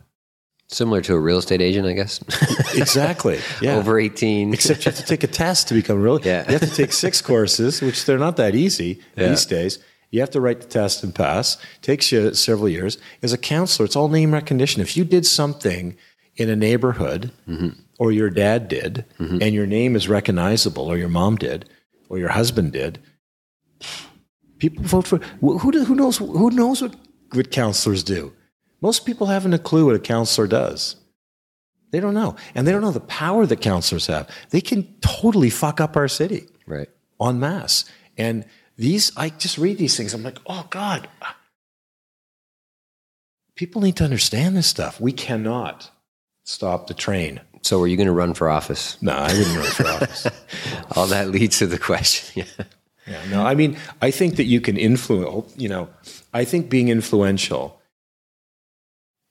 [0.67, 2.19] Similar to a real estate agent, I guess.
[2.75, 3.39] Exactly.
[3.61, 3.77] Yeah.
[3.77, 4.53] Over 18.
[4.53, 6.19] Except you have to take a test to become real.
[6.19, 6.43] Yeah.
[6.45, 9.29] You have to take six courses, which they're not that easy Yeah.
[9.29, 9.79] these days.
[10.15, 11.55] You have to write the test and pass.
[11.55, 12.97] It Takes you several years.
[13.21, 14.81] As a councillor, it's all name recognition.
[14.81, 15.97] If you did something
[16.37, 17.69] in a neighborhood, Mm-hmm.
[17.99, 21.69] or your dad did, and your name is recognizable, or your mom did,
[22.07, 22.99] or your husband did,
[24.57, 25.17] people vote for.
[25.41, 26.17] Who, who, who knows?
[26.17, 26.95] Who knows what
[27.33, 28.31] what councillors do?
[28.79, 30.95] Most people haven't a clue what a councillor does.
[31.91, 32.35] They don't know.
[32.53, 34.29] And they don't know the power that councillors have.
[34.51, 36.87] They can totally fuck up our city right.
[37.21, 37.83] en masse.
[38.17, 38.45] And
[38.77, 40.13] these, I just read these things.
[40.13, 41.07] I'm like, oh God.
[43.55, 44.99] People need to understand this stuff.
[44.99, 45.89] We cannot
[46.43, 47.39] stop the train.
[47.61, 49.01] So, are you going to run for office?
[49.01, 50.27] No, I wouldn't run for office.
[50.95, 52.43] All that leads to the question.
[52.57, 52.65] Yeah.
[53.07, 55.53] Yeah, no, I mean, I think that you can influence.
[55.57, 55.89] You know,
[56.33, 57.79] I think being influential.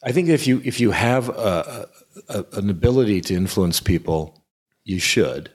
[0.03, 1.89] I think if you if you have a,
[2.29, 4.41] a, an ability to influence people,
[4.85, 5.51] you should.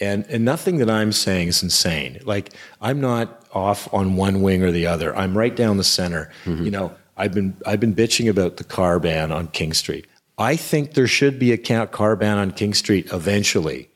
[0.00, 2.20] And and nothing that I'm saying is insane.
[2.24, 5.16] Like I'm not off on one wing or the other.
[5.16, 6.30] I'm right down the center.
[6.44, 6.64] Mm-hmm.
[6.64, 10.06] You know, I've been I've been bitching about the car ban on King Street.
[10.38, 13.88] I think there should be a ca- car ban on King Street eventually.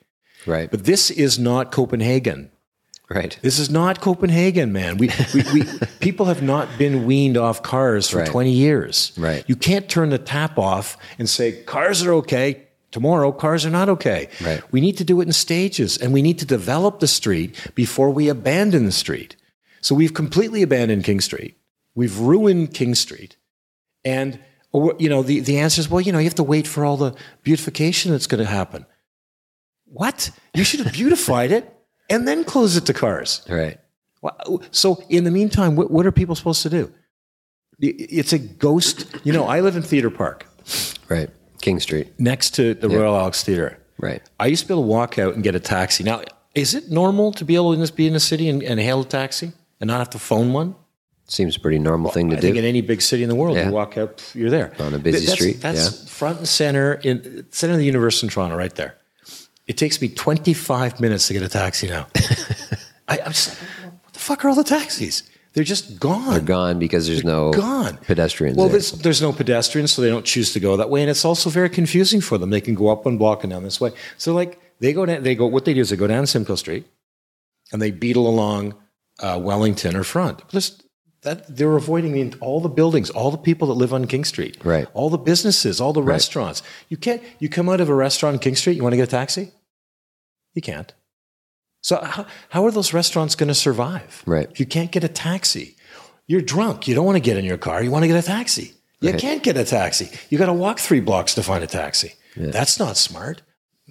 [0.46, 0.70] Right.
[0.70, 2.50] But this is not Copenhagen.
[3.10, 3.38] right.
[3.42, 4.96] This is not Copenhagen, man.
[4.96, 5.62] We, we, we
[6.00, 8.26] people have not been weaned off cars for Right.
[8.26, 9.12] 20 years.
[9.18, 9.44] Right.
[9.46, 12.62] You can't turn the tap off and say cars are okay.
[12.90, 14.28] Tomorrow, cars are not okay.
[14.40, 14.62] Right.
[14.72, 18.10] We need to do it in stages, and we need to develop the street before
[18.10, 19.36] we abandon the street.
[19.80, 21.56] So we've completely abandoned King Street.
[21.94, 23.36] We've ruined King Street,
[24.04, 24.40] and
[24.74, 26.84] oh, you know the the answer is well, you know, you have to wait for
[26.84, 28.86] all the beautification that's going to happen.
[29.84, 30.30] What?
[30.54, 31.72] You should have beautified it
[32.08, 33.44] and then close it to cars.
[33.48, 33.78] Right.
[34.70, 36.92] So in the meantime, what, what are people supposed to do?
[37.80, 39.06] It's a ghost.
[39.24, 40.46] You know, I live in Theatre Park
[41.08, 41.30] Right.
[41.60, 42.12] King Street.
[42.18, 43.78] next to the Royal Alex Theatre.
[43.98, 44.22] Right.
[44.38, 46.04] I used to be able to walk out and get a taxi.
[46.04, 46.22] Now,
[46.54, 49.02] is it normal to be able to just be in a city and, and hail
[49.02, 50.74] a taxi and not have to phone one?
[51.26, 52.46] Seems a pretty normal thing to I do.
[52.46, 53.66] think in any big city in the world, Yeah.
[53.68, 57.46] you walk out, you're there On a busy That's- street, That's front and center in
[57.52, 58.96] center of the University in Toronto, right there.
[59.68, 62.08] It takes me 25 minutes to get a taxi now.
[63.08, 63.50] I, I'm just,
[64.02, 65.22] what the fuck are all the taxis?
[65.52, 66.30] They're just gone.
[66.30, 67.96] They're gone because there's no gone.
[67.98, 68.56] pedestrians.
[68.56, 68.74] Well, there.
[68.74, 71.50] there's, there's no pedestrians, so they don't choose to go that way, and it's also
[71.50, 72.50] very confusing for them.
[72.50, 73.90] They can go up one block and down this way.
[74.16, 75.22] So, like, they go down.
[75.24, 75.46] They go.
[75.46, 76.86] What they do is they go down Simcoe Street,
[77.72, 78.74] and they beetle along
[79.18, 80.48] uh, Wellington or Front.
[80.48, 80.84] Just
[81.22, 84.88] that they're avoiding all the buildings, all the people that live on King Street, Right.
[84.94, 86.62] All the businesses, all the restaurants.
[86.88, 87.22] You can't.
[87.40, 88.76] You come out of a restaurant on King Street.
[88.76, 89.50] You want to get a taxi?
[90.54, 90.92] You can't.
[91.82, 94.22] So how, how are those restaurants going to survive?
[94.26, 94.48] Right.
[94.50, 95.76] If you can't get a taxi,
[96.26, 96.86] you're drunk.
[96.86, 97.82] You don't want to get in your car.
[97.82, 98.74] You want to get a taxi.
[99.00, 99.20] You Right.
[99.20, 100.10] can't get a taxi.
[100.28, 102.14] You got to walk three blocks to find a taxi.
[102.36, 103.42] That's not smart.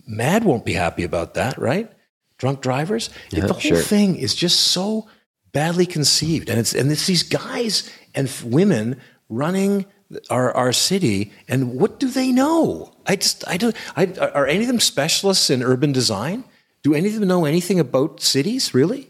[0.08, 1.92] MADD won't be happy about that, right?
[2.38, 3.10] Drunk drivers.
[3.32, 3.82] Yeah, the whole sure.
[3.82, 5.08] thing is just so
[5.52, 9.86] badly conceived, and it's and it's these guys and women running
[10.30, 11.34] our our city.
[11.50, 12.94] And what do they know?
[13.06, 13.76] I just I don't.
[13.98, 16.46] I, are any of them specialists in urban design?
[16.84, 18.74] Do any of them know anything about cities?
[18.74, 19.10] Really?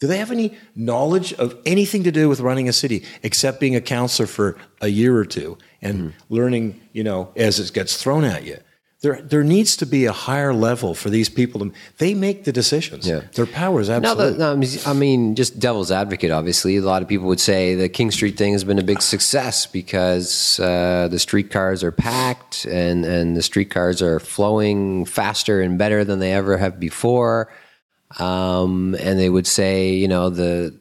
[0.00, 3.74] Do they have any knowledge of anything to do with running a city except being
[3.74, 6.34] a councillor for a year or two and Mm-hmm.
[6.34, 8.58] learning, you know, as it gets thrown at you?
[9.00, 11.60] There, there needs to be a higher level for these people.
[11.60, 13.06] To, they make the decisions.
[13.06, 13.20] Yeah.
[13.34, 14.32] Their power is No, absolute.
[14.32, 16.76] the, no, I mean- I mean, just devil's advocate, obviously.
[16.76, 19.66] A lot of people would say the King Street thing has been a big success
[19.66, 26.04] because uh, the streetcars are packed and, and the streetcars are flowing faster and better
[26.04, 27.52] than they ever have before.
[28.18, 30.74] Um, and they would say, you know, the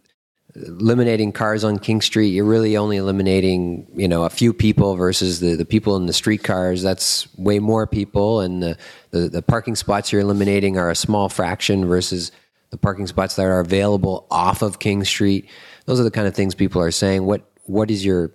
[0.66, 5.39] eliminating cars on King Street, you're really only eliminating, you know, a few people versus
[5.39, 6.82] the, the people in the streetcars.
[6.82, 8.41] That's way more people.
[8.41, 8.78] And the,
[9.12, 12.32] the, the parking spots you're eliminating are a small fraction versus
[12.72, 15.49] the parking spots that are available off of King Street.
[15.86, 17.24] Those are the kind of things people are saying.
[17.24, 18.32] What, what is your,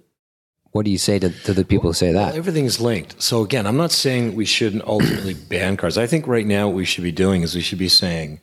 [0.71, 2.35] what do you say to, to the people who say that?
[2.35, 3.21] Everything's linked.
[3.21, 5.99] So again, I'm not saying we shouldn't ultimately ban cars.
[5.99, 8.41] I think right now what we should be doing is we should be saying,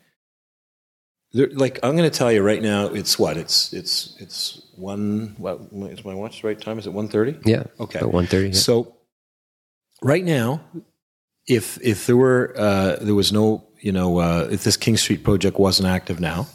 [1.34, 5.36] there, like I'm going to tell you right now, it's what it's it's it's one.
[5.38, 5.62] What
[5.92, 6.80] is my watch the right time?
[6.80, 7.38] Is it one thirty?
[7.46, 7.64] Yeah.
[7.80, 8.00] Okay.
[8.00, 8.48] About 130.
[8.48, 8.54] Yeah.
[8.54, 8.96] So
[10.02, 10.62] right now,
[11.48, 15.24] if if there were uh, there was no you know uh, if this King Street
[15.24, 16.48] project wasn't active now,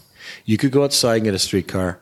[0.45, 2.01] you could go outside and get a streetcar,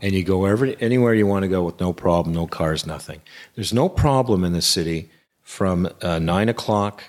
[0.00, 3.20] and you go wherever anywhere you want to go with no problem, no cars, nothing.
[3.54, 5.10] There's no problem in this city
[5.42, 7.04] from uh, nine o'clock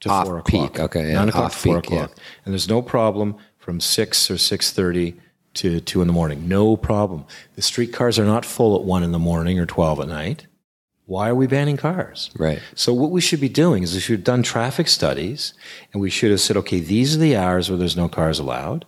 [0.00, 0.80] to Off four peak, o'clock.
[0.80, 1.96] okay, yeah, nine o'clock off to four peak, yeah.
[2.04, 3.36] o'clock, and there's no problem
[3.70, 5.14] from six or six thirty
[5.54, 6.48] to two in the morning.
[6.48, 7.24] No problem.
[7.54, 10.48] The streetcars are not full at one in the morning or twelve at night.
[11.06, 12.30] Why are we banning cars?
[12.36, 12.60] Right.
[12.74, 15.54] So what we should be doing is we should have done traffic studies
[15.92, 18.86] and we should have said, okay, these are the hours where there's no cars allowed.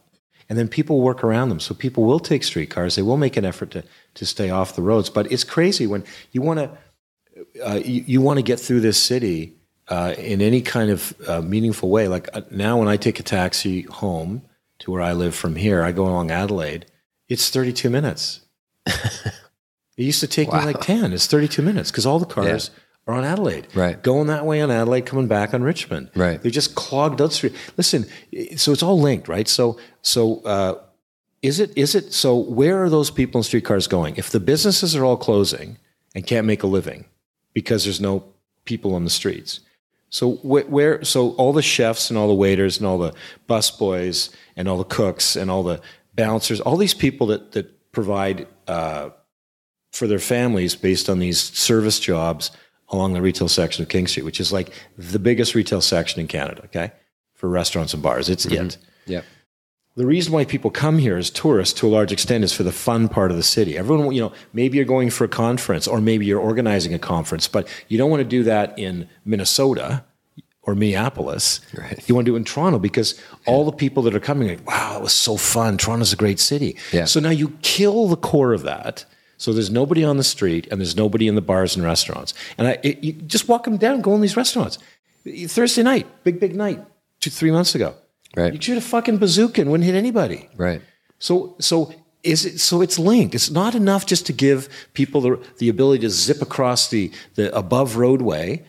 [0.48, 1.60] And then people work around them.
[1.60, 2.96] So people will take streetcars.
[2.96, 5.10] They will make an effort to, to stay off the roads.
[5.10, 6.02] But it's crazy when
[6.32, 9.54] you want to, uh, you, you want to get through this city
[9.86, 12.08] uh, in any kind of uh, meaningful way.
[12.08, 14.42] Like uh, now when I take a taxi home
[14.82, 16.86] to where I live from here, I go along Adelaide.
[17.28, 18.40] It's 32 minutes.
[19.96, 21.12] It used to take me like 10.
[21.12, 22.70] It's 32 minutes because all the cars
[23.06, 23.68] are on Adelaide.
[23.74, 24.02] Right.
[24.02, 26.10] Going that way on Adelaide, coming back on Richmond.
[26.14, 26.40] Right.
[26.40, 27.54] They're just clogged up street.
[27.76, 28.06] Listen,
[28.56, 29.46] so it's all linked, right?
[29.46, 30.80] So, so, uh,
[31.42, 34.16] is it, is it, so where are those people in streetcars going?
[34.16, 35.76] If the businesses are all closing
[36.14, 37.04] and can't make a living
[37.52, 38.24] because there's no
[38.64, 39.60] people on the streets,
[40.12, 41.02] So wh- where?
[41.04, 43.14] So all the chefs and all the waiters and all the
[43.46, 45.80] bus boys and all the cooks and all the
[46.14, 49.08] bouncers, all these people that that provide uh,
[49.90, 52.50] for their families based on these service jobs
[52.90, 56.28] along the retail section of King Street, which is like the biggest retail section in
[56.28, 56.62] Canada.
[56.66, 56.92] Okay,
[57.32, 58.76] for restaurants and bars, it's it.
[59.06, 59.24] Yep.
[59.94, 62.72] The reason why people come here as tourists to a large extent is for the
[62.72, 63.76] fun part of the city.
[63.76, 67.46] Everyone, you know, maybe you're going for a conference or maybe you're organizing a conference,
[67.46, 70.02] but you don't want to do that in Minnesota
[70.62, 71.60] or Minneapolis.
[71.76, 72.02] Right.
[72.08, 74.56] You want to do it in Toronto because all the people that are coming are
[74.56, 75.76] like, wow, it was so fun.
[75.76, 76.76] Toronto's a great city.
[76.90, 77.04] Yeah.
[77.04, 79.04] So now you kill the core of that.
[79.36, 82.32] So there's nobody on the street and there's nobody in the bars and restaurants.
[82.56, 84.78] And I, it, you just walk them down, go in these restaurants.
[85.48, 86.82] Thursday night, big, big night,
[87.20, 87.94] two, three months ago.
[88.36, 88.54] Right.
[88.54, 90.48] You shoot a fucking bazooka and wouldn't hit anybody.
[90.56, 90.80] Right.
[91.18, 92.58] So, so is it?
[92.58, 93.34] So it's linked.
[93.34, 97.54] It's not enough just to give people the, the ability to zip across the, the
[97.56, 98.64] above roadway.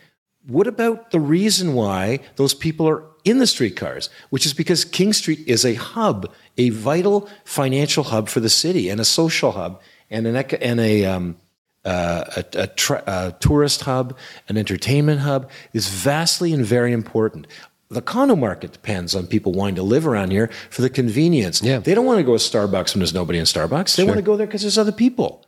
[0.46, 4.10] What about the reason why those people are in the streetcars?
[4.30, 8.90] Which is because King Street is a hub, a vital financial hub for the city,
[8.90, 11.36] and a social hub, and an eco- and a um,
[11.84, 14.16] uh, a, a, tra- a tourist hub,
[14.48, 17.46] an entertainment hub is vastly and very important.
[17.94, 21.62] The condo market depends on people wanting to live around here for the convenience.
[21.62, 21.78] Yeah.
[21.78, 23.96] They don't want to go to Starbucks when there's nobody in Starbucks.
[23.96, 25.44] They want to go there because there's other people.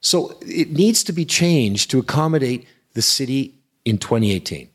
[0.00, 4.68] So it needs to be changed to accommodate the city in 2018.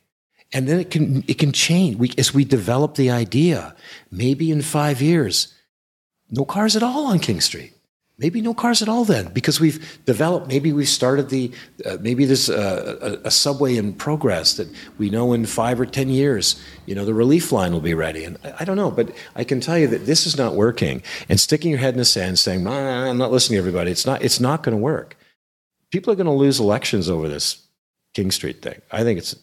[0.54, 1.98] And then it can it can change.
[1.98, 3.76] We, as we develop the idea,
[4.12, 5.54] maybe in five years,
[6.30, 7.75] no cars at all on King Street.
[8.18, 10.48] Maybe no cars at all then, because we've developed.
[10.48, 11.52] Maybe we've started the.
[11.86, 15.86] Uh, maybe there's a, a, a subway in progress that we know in five or
[15.86, 16.56] ten years,
[16.86, 18.24] you know, the relief line will be ready.
[18.24, 21.04] And I, I don't know, but I can tell you that this is not working.
[21.28, 24.06] And sticking your head in the sand, saying, nah, "I'm not listening to everybody," it's
[24.06, 24.22] not.
[24.24, 25.18] It's not going to work.
[25.92, 27.68] People are going to lose elections over this
[28.14, 28.82] King Street thing.
[28.94, 29.36] I think it's.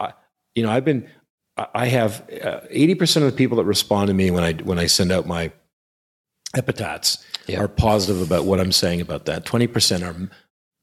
[0.00, 0.14] I,
[0.54, 1.06] you know, I've been.
[1.58, 2.24] I have
[2.70, 5.26] eighty percent of the people that respond to me when I when I send out
[5.26, 5.52] my
[6.54, 7.60] epithets Yeah.
[7.60, 9.44] are positive about what I'm saying about that.
[9.44, 10.14] Twenty percent are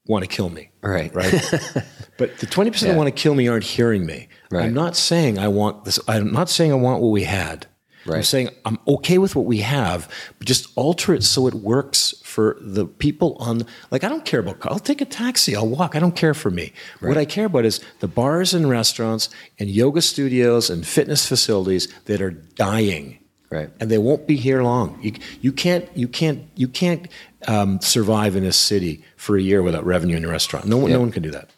[0.06, 1.14] want to kill me, Right.
[1.16, 1.32] right?
[2.18, 2.94] but the twenty percent Yeah.
[2.94, 4.28] that want to kill me aren't hearing me.
[4.52, 4.66] Right.
[4.66, 6.00] I'm not saying I want this.
[6.08, 7.68] I'm not saying I want what we had.
[8.06, 8.18] Right.
[8.18, 12.14] I'm saying I'm okay with what we have, but just alter it so it works
[12.22, 13.66] for the people on.
[13.92, 14.58] Like I don't care about.
[14.66, 15.56] I'll take a taxi.
[15.56, 15.96] I'll walk.
[15.96, 16.74] I don't care for me.
[17.00, 21.88] What I care about is the bars and restaurants and yoga studios and fitness facilities
[22.06, 23.20] that are dying
[23.54, 23.70] Right.
[23.80, 25.00] and they won't be here long.
[25.02, 27.08] You, you can't you can't you can't
[27.48, 30.66] um, survive in a city for a year without revenue in a restaurant.
[30.66, 31.50] No one no one can do that.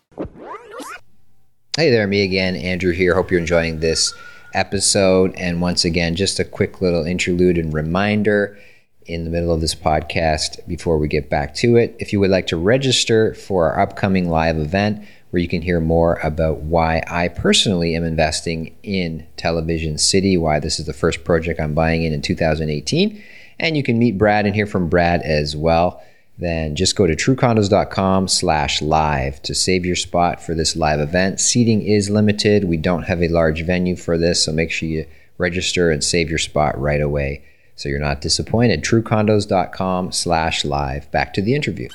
[1.77, 3.15] Hey there, me again, Andrew here.
[3.15, 4.13] Hope you're enjoying this
[4.53, 5.33] episode.
[5.35, 8.57] And once again, just a quick little interlude and reminder
[9.05, 11.95] in the middle of this podcast before we get back to it.
[11.99, 15.05] If you would like to register for our upcoming live event,
[15.35, 20.61] where you can hear more about why I personally am investing in Television City, why
[20.61, 23.21] this is the first project I'm buying in in 2018.
[23.59, 26.01] And you can meet Brad and hear from Brad as well.
[26.37, 31.41] Then just go to truecondos.com slash live to save your spot for this live event.
[31.41, 32.63] Seating is limited.
[32.63, 35.05] We don't have a large venue for this, so make sure you
[35.37, 37.43] register and save your spot right away
[37.75, 38.85] so you're not disappointed.
[38.85, 41.11] truecondos.com slash live.
[41.11, 41.89] Back to the interview.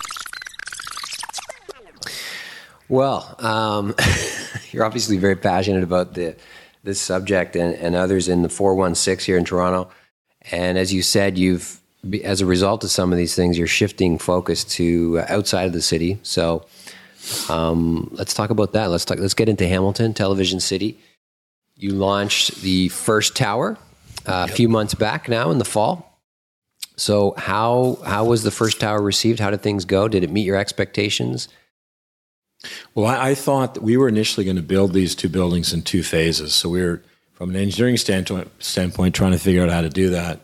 [2.91, 3.95] Well, um,
[4.73, 6.35] you're obviously very passionate about the
[6.83, 9.91] this subject and, and others in the 416 here in Toronto.
[10.51, 11.81] And as you said, you've
[12.25, 15.73] as a result of some of these things, you're shifting focus to uh, outside of
[15.73, 16.19] the city.
[16.25, 16.67] So
[17.49, 18.87] um, let's talk about that.
[18.87, 19.19] Let's talk.
[19.21, 20.99] Let's get into Hamilton, Television City.
[21.77, 23.79] You launched the first tower
[24.27, 26.21] uh, a few months back now in the fall.
[26.97, 29.39] So how how was the first tower received?
[29.39, 30.09] How did things go?
[30.09, 31.47] Did it meet your expectations?
[32.95, 35.83] Well, I, I thought that we were initially going to build these two buildings in
[35.83, 36.55] two phases.
[36.55, 37.03] So we were,
[37.33, 40.41] from an engineering standpoint, standpoint trying to figure out how to do that.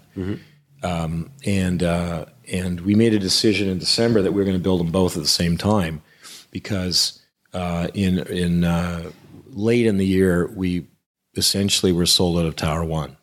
[0.82, 4.62] Um, and uh, and we made a decision in December that we were going to
[4.62, 6.02] build them both at the same time
[6.50, 7.20] because
[7.52, 9.10] uh, in in uh,
[9.48, 10.86] late in the year we
[11.34, 13.16] essentially were sold out of Tower One,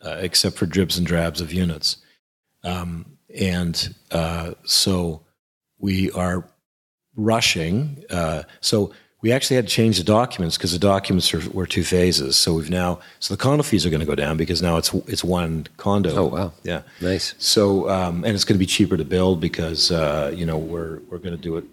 [0.00, 1.98] uh, except for dribs and drabs of units.
[2.64, 5.22] Um, and uh, so
[5.78, 6.48] we are
[7.16, 8.04] rushing.
[8.10, 11.84] Uh, so we actually had to change the documents because the documents are, were two
[11.84, 12.36] phases.
[12.36, 14.92] So we've now so the condo fees are going to go down because now it's
[15.06, 16.10] it's one condo.
[16.16, 16.52] Oh, wow.
[16.64, 16.82] Yeah.
[17.00, 17.34] Nice.
[17.38, 20.98] So um, and it's going to be cheaper to build because uh, you know we're
[21.08, 21.64] we're going to do it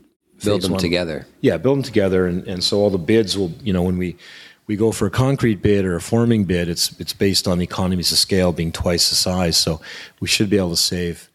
[0.43, 0.79] Build them one.
[0.79, 1.27] together.
[1.41, 4.15] Yeah, build them together, and, and so all the bids will, you know, when we
[4.67, 7.63] we go for a concrete bid or a forming bid, it's it's based on the
[7.65, 9.57] economies of scale being twice the size.
[9.57, 9.81] So
[10.21, 11.29] we should be able to save,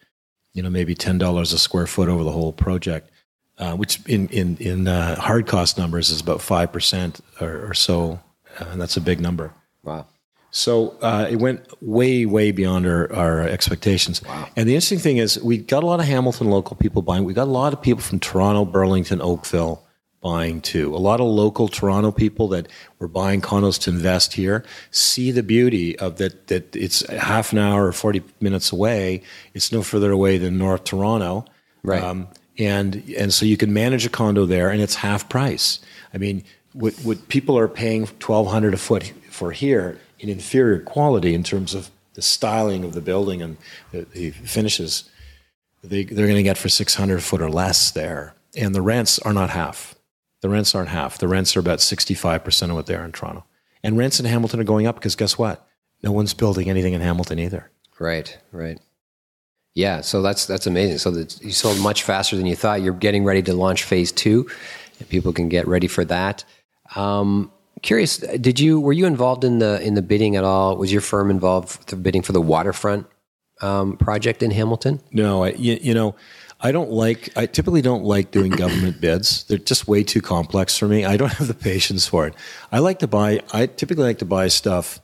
[0.55, 3.11] you know, maybe ten dollars a square foot over the whole project,
[3.59, 7.75] uh, which in in in uh, hard cost numbers is about five percent or, or
[7.75, 8.21] so
[8.61, 9.53] uh, and that's a big number.
[9.83, 10.07] Wow.
[10.51, 14.23] So uh, it went way, way beyond our, our expectations.
[14.55, 17.25] And the interesting thing is, we got a lot of Hamilton local people buying.
[17.25, 19.83] We got a lot of people from Toronto, Burlington, Oakville
[20.23, 20.95] buying too.
[20.95, 22.69] A lot of local Toronto people that
[23.01, 26.47] were buying condos to invest here see the beauty of that.
[26.47, 29.23] That it's half an hour or forty minutes away.
[29.55, 31.47] It's no further away than North Toronto,
[31.83, 32.03] Right.
[32.59, 35.81] And and so you can manage a condo there, and it's half price.
[36.13, 40.81] I mean, what what people are paying twelve hundred a foot for here in inferior
[40.81, 43.57] quality in terms of the styling of the building and
[43.91, 45.11] the, the finishes,
[45.83, 49.19] they they're going to get for six hundred foot or less there, and the rents
[49.21, 49.95] are not half.
[50.41, 51.19] The rents aren't half.
[51.19, 53.45] The rents are about sixty five percent of what they are in Toronto,
[53.83, 55.67] and rents in Hamilton are going up because guess what?
[56.03, 57.71] No one's building anything in Hamilton either.
[57.99, 58.79] Right, right.
[59.75, 60.99] Yeah, so that's that's amazing.
[60.99, 62.81] So that you sold much faster than you thought.
[62.83, 64.49] You're getting ready to launch phase two,
[65.01, 66.45] and people can get ready for that.
[66.95, 67.51] Um,
[67.83, 70.77] curious, did you were you involved in the in the bidding at all?
[70.77, 73.07] Was your firm involved with the bidding for the waterfront
[73.63, 75.01] um, project in Hamilton?
[75.11, 76.15] No, I, you, you know,
[76.61, 77.37] I don't like.
[77.37, 79.43] I typically don't like doing government bids.
[79.45, 81.05] They're just way too complex for me.
[81.05, 82.35] I don't have the patience for it.
[82.71, 83.41] I like to buy.
[83.53, 85.01] I typically like to buy stuff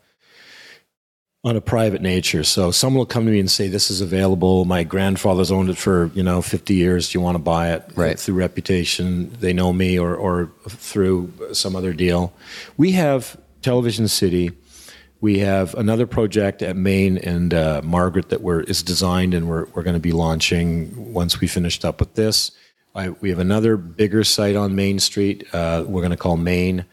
[1.43, 2.45] on a private nature.
[2.45, 4.64] So someone will come to me and say, "This is available.
[4.64, 7.11] My grandfather's owned it for you know 50 years.
[7.11, 8.18] Do you want to buy it?" Right.
[8.18, 12.32] Through reputation, they know me, or or through some other deal.
[12.76, 14.53] We have Television City.
[15.22, 19.66] We have another project at Main and uh, Margaret that we're, is designed and we're,
[19.74, 22.53] we're going to be launching once we finished up with this.
[22.95, 25.47] I, we have another bigger site on Main Street.
[25.53, 26.86] Uh, we're going to call Main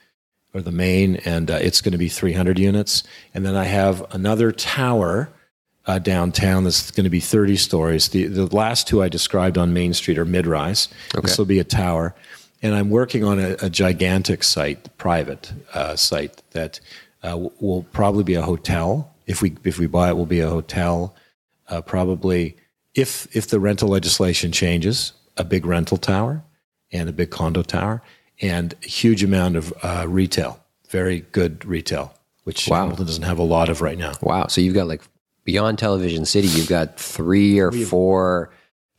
[0.57, 3.03] or the Main, and uh, it's going to be 300 units.
[3.33, 5.29] And then I have another tower
[5.85, 8.09] uh, downtown that's going to be 30 stories.
[8.09, 10.89] The, the last two I described on Main Street are mid rise.
[11.21, 12.15] This will be a tower.
[12.61, 16.79] And I'm working on a, a gigantic site, private uh, site that
[17.21, 19.13] uh, w- will probably be a hotel.
[19.27, 21.15] If we if we buy it, will be a hotel.
[21.67, 22.57] Uh, probably
[22.95, 26.43] if if the rental legislation changes, a big rental tower
[26.91, 28.01] and a big condo tower
[28.41, 30.59] and a huge amount of uh, retail,
[30.89, 32.13] very good retail,
[32.43, 32.81] which Wow.
[32.83, 34.13] Hamilton doesn't have a lot of right now.
[34.21, 34.47] Wow.
[34.47, 35.01] So you've got like
[35.43, 38.51] beyond Television City, you've got three or four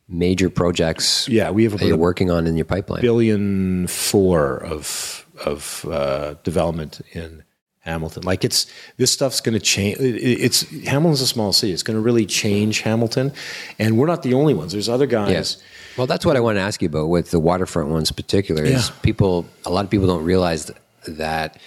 [0.09, 3.03] major projects Yeah, we have that you're working on in your pipeline.
[3.03, 7.45] billion four of of uh, development in
[7.81, 8.23] Hamilton.
[8.25, 8.67] Like it's
[8.97, 9.99] this stuff's going to change.
[9.99, 11.73] it- It's Hamilton's a small city.
[11.73, 13.33] It's going to really change Hamilton,
[13.79, 14.73] and we're not the only ones.
[14.73, 15.31] There's other guys.
[15.31, 15.57] Yes.
[15.99, 18.63] Well, that's what I want to ask you about with the waterfront ones, in particular.
[18.63, 18.95] Is Yeah.
[19.03, 20.71] people a lot of people don't realize
[21.07, 21.59] that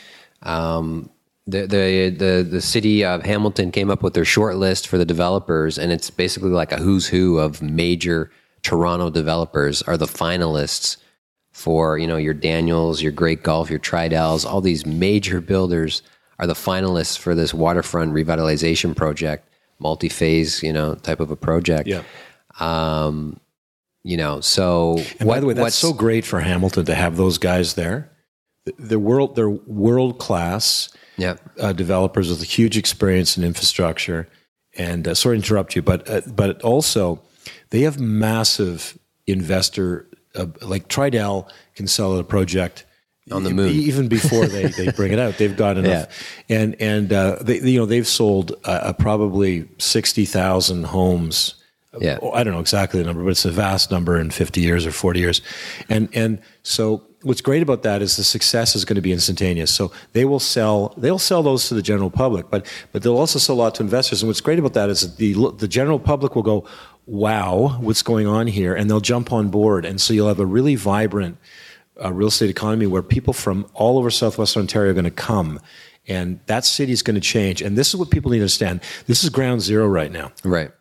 [0.43, 1.09] um,
[1.45, 5.05] the the the the city of Hamilton came up with their short list for the
[5.05, 8.31] developers, and it's basically like a who's who of major
[8.63, 10.97] Toronto developers are the finalists
[11.51, 16.01] for you know your Daniels, your Great Gulf, your Tridels, all these major builders
[16.39, 21.87] are the finalists for this waterfront revitalization project, multi-phase, you know, type of a project.
[21.87, 22.01] Yeah.
[22.59, 23.39] Um,
[24.03, 27.37] you know, so And by the way, that's so great for Hamilton to have those
[27.37, 28.11] guys there.
[28.65, 29.35] The- They're world.
[29.35, 34.27] They're world class yeah, uh, developers with a huge experience in infrastructure.
[34.77, 37.21] And uh, sorry to interrupt you, but uh, but also
[37.71, 38.97] they have massive
[39.27, 42.85] investor uh, like Tridel can sell a project
[43.31, 43.69] On the moon.
[43.73, 45.37] even before they, they bring it out.
[45.37, 46.07] They've got enough,
[46.49, 51.55] and and uh, they you know they've sold uh, uh, probably sixty thousand homes.
[51.99, 52.19] Yeah.
[52.21, 54.85] Oh, I don't know exactly the number, but it's a vast number in 50 years
[54.85, 55.41] or 40 years.
[55.89, 59.73] And and so what's great about that is the success is going to be instantaneous.
[59.73, 63.39] So they will sell they'll sell those to the general public, but but they'll also
[63.39, 64.21] sell a lot to investors.
[64.21, 66.65] And what's great about that is that the the general public will go,
[67.05, 69.85] "Wow, what's going on here?" and they'll jump on board.
[69.85, 71.37] And so you'll have a really vibrant
[72.03, 75.59] uh, real estate economy where people from all over southwestern Ontario are going to come.
[76.07, 77.61] And that city is going to change.
[77.61, 78.81] And this is what people need to understand.
[79.05, 80.31] This is ground zero right now.
[80.43, 80.71] right.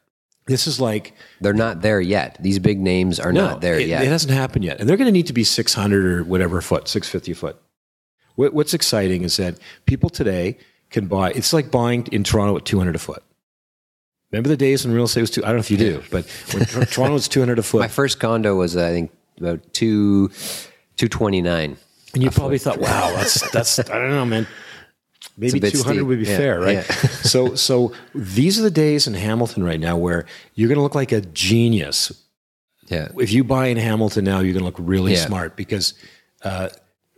[0.46, 2.36] This is like They're not there yet.
[2.40, 4.02] These big names are not there it, yet.
[4.02, 6.60] It hasn't happened yet, and they're going to need to be six hundred or whatever
[6.60, 7.60] foot, six fifty foot.
[8.34, 10.58] What, what's exciting is that people today
[10.90, 11.30] can buy.
[11.32, 13.22] It's like buying in Toronto at two hundred a foot.
[14.32, 15.42] Remember the days when real estate was two?
[15.44, 17.80] I don't know if you do, but when Tor- Toronto was two hundred a foot,
[17.80, 20.30] My first condo was, I think, about two
[20.96, 21.76] two twenty nine.
[22.14, 24.46] and you probably thought, "Wow, that's that's I don't know, man."
[25.36, 26.06] Maybe two hundred steep.
[26.06, 26.74] would be Yeah, fair, right?
[26.74, 26.82] yeah.
[27.22, 30.94] so, so these are the days in Hamilton right now where you're going to look
[30.94, 32.12] like a genius
[32.88, 35.26] Yeah, if you buy in Hamilton now, you're going to look really Yeah.
[35.26, 35.94] smart because
[36.42, 36.68] uh,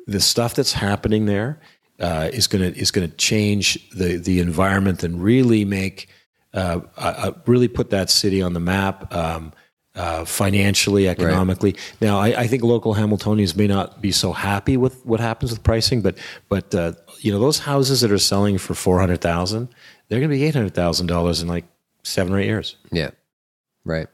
[0.06, 1.58] the stuff that's happening there
[2.00, 6.08] uh, is going to is going to change the the environment and really make
[6.54, 9.12] uh, uh, uh, really put that city on the map.
[9.14, 9.52] Um,
[9.94, 11.76] uh, financially, economically.
[12.00, 15.62] Now, I, I think local Hamiltonians may not be so happy with what happens with
[15.62, 16.16] pricing, but
[16.48, 16.92] but uh,
[17.22, 19.68] you know those houses that are selling for four hundred thousand,
[20.08, 21.64] they're going to be eight hundred thousand dollars in like
[22.02, 22.76] seven or eight years.
[22.90, 23.10] Yeah.
[23.84, 24.08] Right.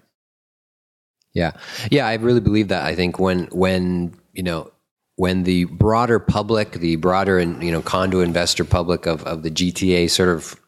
[1.33, 1.53] Yeah.
[1.91, 2.85] Yeah, I really believe that.
[2.85, 4.71] I think when when, you know,
[5.17, 9.51] when the broader public, the broader and you know condo investor public of, of the
[9.51, 10.59] GTA sort of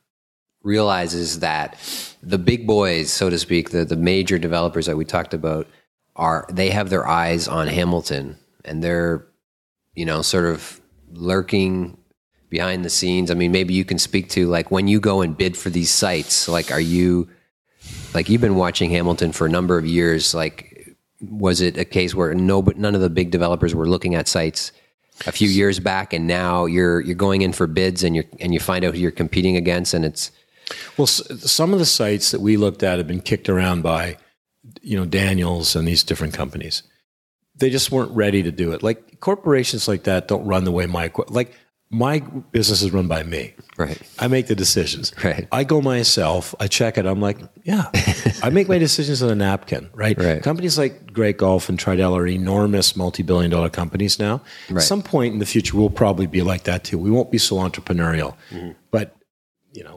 [0.63, 1.79] realizes that
[2.23, 5.67] the big boys, so to speak, the, the major developers that we talked about
[6.17, 9.27] are they have their eyes on Hamilton and they're,
[9.95, 10.81] you know, sort of
[11.13, 11.97] lurking
[12.51, 13.31] behind the scenes.
[13.31, 15.91] I mean, maybe you can speak to like when you go and bid for these
[15.91, 17.29] sites, like are you
[18.13, 22.15] like you've been watching Hamilton for a number of years, like was it a case
[22.15, 24.73] where no but none of the big developers were looking at sites
[25.27, 28.55] a few years back and now you're you're going in for bids and you and
[28.55, 30.31] you find out who you're competing against and it's
[30.97, 34.17] Well, some of the sites that we looked at have been kicked around by,
[34.83, 36.83] you know, Daniels and these different companies.
[37.57, 38.83] They just weren't ready to do it.
[38.83, 41.55] Like corporations like that don't run the way my like
[41.93, 42.21] my
[42.53, 43.53] business is run by me.
[43.77, 44.01] right.
[44.19, 45.13] I make the decisions.
[45.25, 45.49] Right.
[45.51, 46.55] I go myself.
[46.61, 47.05] I check it.
[47.07, 47.91] I'm like, yeah.
[48.45, 49.91] I make my decisions on a napkin.
[49.93, 50.17] Right.
[50.17, 50.41] Right.
[50.43, 54.41] Companies like Great Gulf and Tridel are enormous multi-billion-dollar companies now.
[54.69, 54.83] At Right.
[54.85, 56.97] some point in the future, we'll probably be like that too.
[56.99, 58.71] We won't be so entrepreneurial, Mm-hmm.
[58.93, 59.17] but
[59.73, 59.97] you know.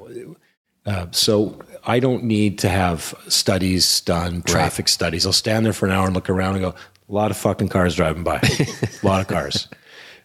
[0.85, 5.25] Uh, so I don't need to have studies done, traffic studies.
[5.25, 6.69] I'll stand there for an hour and look around and go,
[7.07, 9.67] a lot of fucking cars driving by, a lot of cars.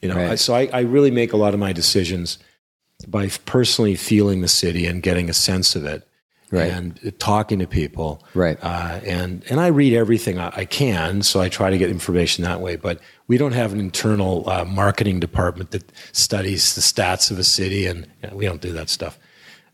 [0.02, 0.30] You know, Right.
[0.30, 2.38] I, so I, I really make a lot of my decisions
[3.06, 6.04] by personally feeling the city and getting a sense of it,
[6.50, 6.70] Right.
[6.70, 8.58] and talking to people, Right.
[8.62, 12.42] Uh, and and I read everything I, I can, so I try to get information
[12.44, 12.76] that way.
[12.76, 17.44] But we don't have an internal uh, marketing department that studies the stats of a
[17.44, 19.18] city, and you know, we don't do that stuff.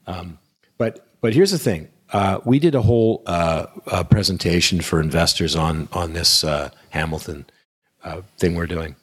[0.07, 0.39] Um,
[0.79, 5.55] but but here's the thing: uh, we did a whole uh, uh, presentation for investors
[5.57, 7.47] on on this uh, Hamilton
[8.03, 8.97] uh, thing we're doing.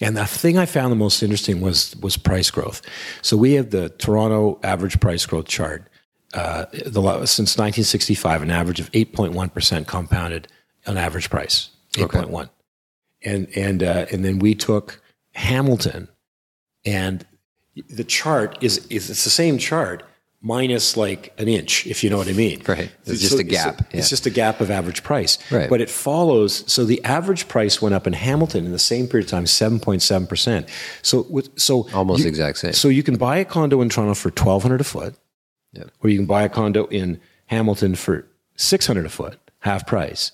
[0.00, 2.82] And the thing I found the most interesting was was price growth.
[3.22, 5.88] So we have the Toronto average price growth chart.
[6.32, 10.48] Uh, the, since 1965, an average of 8.1 percent compounded
[10.86, 12.50] on average price, 8.1.
[13.24, 15.00] And and uh, and then we took
[15.34, 16.08] Hamilton,
[16.84, 17.24] and
[17.88, 20.02] the chart is is it's the same chart
[20.46, 22.62] minus like an inch, if you know what I mean.
[22.68, 22.90] Right.
[23.06, 23.80] It's just a gap.
[23.92, 24.10] It's, Yeah.
[24.10, 25.38] just a gap of average price.
[25.50, 25.70] Right.
[25.70, 26.70] But it follows.
[26.70, 29.80] So the average price went up in Hamilton in the same period of time, seven
[29.80, 30.68] point seven percent.
[31.00, 32.74] So so Almost you- exact same.
[32.74, 35.14] So you can buy a condo in Toronto for twelve hundred a foot,
[35.72, 35.90] Yep.
[36.02, 38.26] or you can buy a condo in Hamilton for
[38.56, 40.30] six hundred a foot, half price.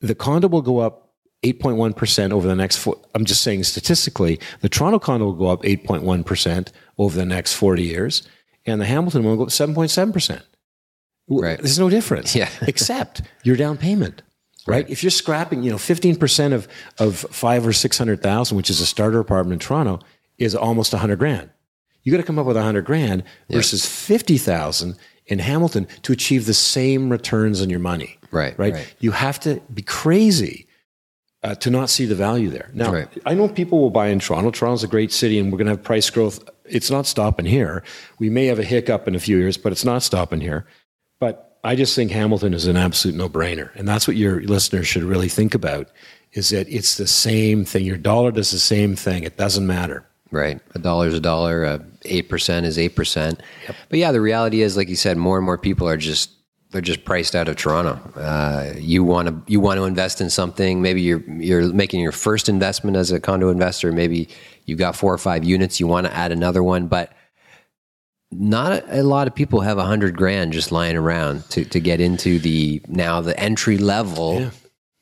[0.00, 1.00] The condo will go up.
[1.44, 5.62] 8.1% over the next four, I'm just saying statistically, the Toronto condo will go up
[5.62, 8.22] 8.1% over the next 40 years,
[8.66, 10.42] and the Hamilton one will go up 7.7%.
[11.28, 11.58] Right.
[11.58, 12.34] There's no difference.
[12.36, 12.48] Yeah.
[12.62, 14.22] except your down payment.
[14.66, 14.88] Right?
[14.88, 16.66] If you're scrapping, you know, 15% of,
[16.98, 20.00] of five or 600,000, which is a starter apartment in Toronto,
[20.38, 21.50] is almost 100 grand.
[22.02, 24.96] You got to come up with 100 grand versus 50,000
[25.26, 28.18] in Hamilton to achieve the same returns on your money.
[28.30, 28.72] Right, Right.
[28.74, 28.94] right.
[29.00, 30.66] You have to be crazy
[31.44, 32.70] uh, to not see the value there.
[32.74, 33.08] Now, Right.
[33.26, 34.50] I know people will buy in Toronto.
[34.50, 36.42] Toronto's a great city and we're going to have price growth.
[36.64, 37.84] It's not stopping here.
[38.18, 40.66] We may have a hiccup in a few years, but it's not stopping here.
[41.20, 45.02] But I just think Hamilton is an absolute no-brainer, and that's what your listeners should
[45.02, 45.88] really think about:
[46.32, 47.84] is that it's the same thing.
[47.84, 49.22] Your dollar does the same thing.
[49.22, 50.04] It doesn't matter.
[50.30, 50.60] Right.
[50.74, 51.80] A dollar is a dollar.
[52.04, 53.40] Eight percent is eight percent.
[53.88, 56.30] But yeah, the reality is, like you said, more and more people are just
[56.74, 58.00] they're just priced out of Toronto.
[58.20, 60.82] Uh, you want to you want to invest in something.
[60.82, 63.92] Maybe you're you're making your first investment as a condo investor.
[63.92, 64.28] Maybe
[64.66, 65.78] you've got four or five units.
[65.78, 67.12] You want to add another one, but
[68.32, 72.00] not a, lot of people have a hundred grand just lying around to, to get
[72.00, 74.50] into the now the entry level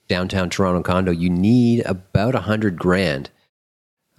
[0.08, 1.10] downtown Toronto condo.
[1.10, 3.30] You need about a hundred grand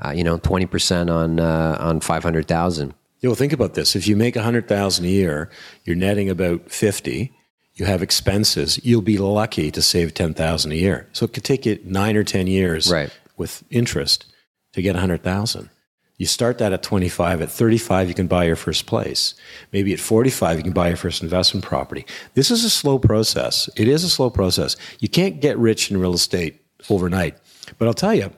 [0.04, 2.94] uh, you know, twenty percent on uh, on five hundred thousand.
[3.20, 5.50] You know, think about this: if you make a hundred thousand a year,
[5.84, 7.32] you're netting about fifty.
[7.76, 8.80] You have expenses.
[8.84, 11.08] You'll be lucky to save ten thousand a year.
[11.14, 13.10] So it could take you nine or ten years, Right.
[13.38, 14.26] with interest,
[14.74, 15.70] to get a hundred thousand.
[16.18, 17.42] You start that at 25.
[17.42, 19.34] At 35, you can buy your first place.
[19.74, 22.06] Maybe at 45, you can buy your first investment property.
[22.36, 23.68] This is a slow process.
[23.76, 24.78] It is a slow process.
[25.00, 27.36] You can't get rich in real estate overnight.
[27.80, 28.32] But I'll tell you,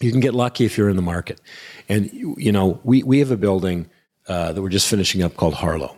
[0.00, 1.40] you can get lucky if you're in the market.
[1.88, 3.90] And, you you know, we, we have a building
[4.28, 5.96] uh, that we're just finishing up called Harlow.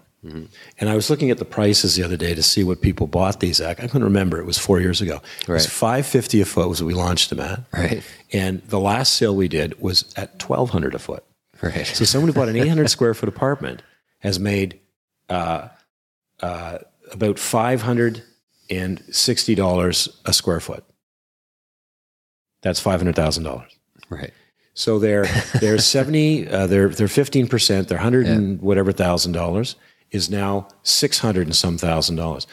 [0.78, 3.40] And I was looking at the prices the other day to see what people bought
[3.40, 3.78] these at.
[3.80, 4.38] I couldn't remember.
[4.40, 5.20] It was four years ago.
[5.42, 5.70] It was Right.
[5.72, 7.60] 550 a foot was what we launched them at.
[7.72, 8.02] Right.
[8.32, 11.24] And the last sale we did was at 1200 a foot.
[11.62, 11.86] Right.
[11.86, 13.82] So someone who bought an 800 square foot apartment
[14.18, 14.80] has made
[15.28, 15.68] uh,
[16.40, 16.78] uh,
[17.12, 18.22] about five hundred
[18.68, 20.84] and sixty dollars a square foot.
[22.62, 23.70] That's five hundred thousand dollars.
[24.10, 24.32] Right.
[24.74, 25.26] So they're
[25.60, 26.48] they're seventy.
[26.48, 27.88] Uh, they're they're fifteen percent.
[27.88, 29.76] They're hundred and whatever thousand dollars
[30.16, 32.46] is now six hundred and some thousand dollars.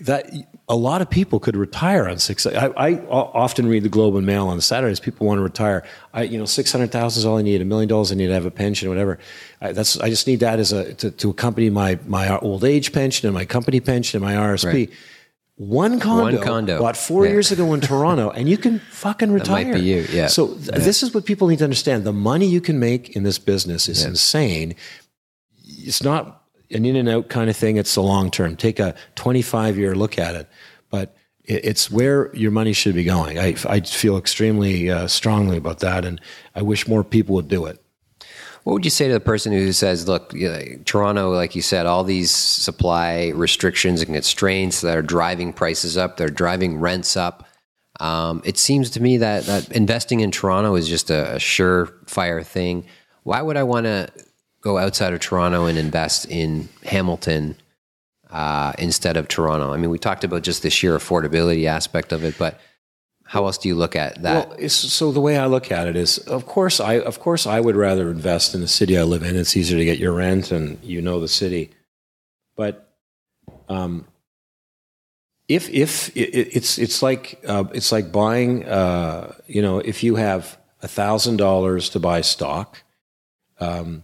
[0.00, 0.28] That
[0.68, 2.44] a lot of people could retire on six.
[2.46, 4.98] I often read the Globe and Mail on Saturdays.
[4.98, 5.84] People want to retire.
[6.12, 7.60] I you know six hundred thousand is all I need.
[7.62, 9.20] A million dollars I need to have a pension, whatever.
[9.60, 12.92] I, that's I just need that as a to, to accompany my my old age
[12.92, 14.64] pension and my company pension and my RSP.
[14.72, 14.90] Right.
[15.56, 16.80] One condo, One condo.
[16.80, 17.30] bought four Yeah.
[17.30, 19.66] years ago in Toronto, and you can fucking retire.
[19.66, 20.26] might be you, yeah.
[20.26, 23.22] So th- this is what people need to understand: the money you can make in
[23.22, 24.74] this business is insane.
[25.64, 26.42] It's not
[26.74, 27.76] an in and out kind of thing.
[27.76, 28.56] It's the long term.
[28.56, 30.48] Take a twenty-five year look at it,
[30.90, 31.16] but
[31.46, 33.38] it's where your money should be going.
[33.38, 36.20] I, I feel extremely uh, strongly about that, and
[36.54, 37.78] I wish more people would do it.
[38.62, 41.60] What would you say to the person who says, look, you know, Toronto, like you
[41.60, 47.14] said, all these supply restrictions and constraints that are driving prices up, they're driving rents
[47.14, 47.46] up.
[48.00, 52.42] Um, it seems to me that, that investing in Toronto is just a, a surefire
[52.42, 52.86] thing.
[53.22, 54.08] Why would I want to
[54.64, 57.54] go outside of Toronto and invest in Hamilton
[58.30, 59.72] uh, instead of Toronto?
[59.72, 62.58] I mean, we talked about just the sheer affordability aspect of it, but
[63.26, 64.48] how else do you look at that?
[64.58, 67.60] Well, so the way I look at it is, of course, I of course I
[67.60, 69.36] would rather invest in the city I live in.
[69.36, 71.70] It's easier to get your rent, and you know the city.
[72.56, 72.94] But
[73.68, 74.06] um,
[75.48, 80.02] if if it, it- it's it's like uh, it's like buying, uh, you know, if
[80.04, 82.82] you have thousand dollars to buy stock,
[83.58, 84.02] um,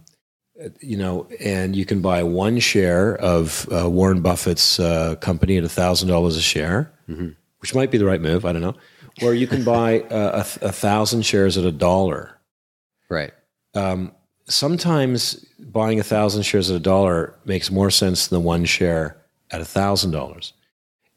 [0.79, 5.63] you know, and you can buy one share of uh, Warren Buffett's uh, company at
[5.63, 6.91] a thousand dollars a share,
[7.59, 8.45] which might be the right move.
[8.45, 8.75] I don't know.
[9.21, 12.37] Or you can buy uh, a, a thousand shares at a dollar.
[13.09, 13.31] right.
[13.73, 14.11] Um,
[14.47, 19.17] sometimes buying a thousand shares at a dollar makes more sense than one share
[19.51, 20.53] at a thousand dollars.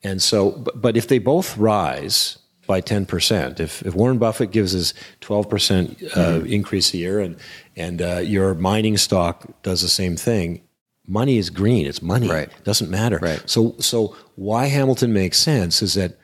[0.03, 4.74] And so, but, but if they both rise by 10%, if, if Warren Buffett gives
[4.74, 7.36] us 12% uh, increase a year and,
[7.76, 10.62] and uh, your mining stock does the same thing,
[11.06, 11.86] money is green.
[11.86, 12.28] It's money.
[12.28, 12.48] Right.
[12.48, 13.18] It doesn't matter.
[13.18, 13.42] Right.
[13.46, 16.18] So, so why Hamilton makes sense is that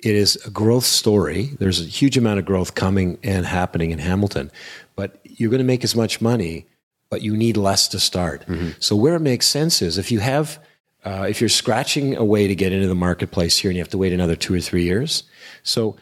[0.00, 1.50] it is a growth story.
[1.58, 4.50] There's a huge amount of growth coming and happening in Hamilton,
[4.94, 6.66] but you're going to make as much money,
[7.08, 8.44] but you need less to start.
[8.78, 10.58] So where it makes sense is if you have,
[11.04, 13.90] uh, if you're scratching a way to get into the marketplace here, and you have
[13.90, 15.22] to wait another two or three years,
[15.66, 15.96] so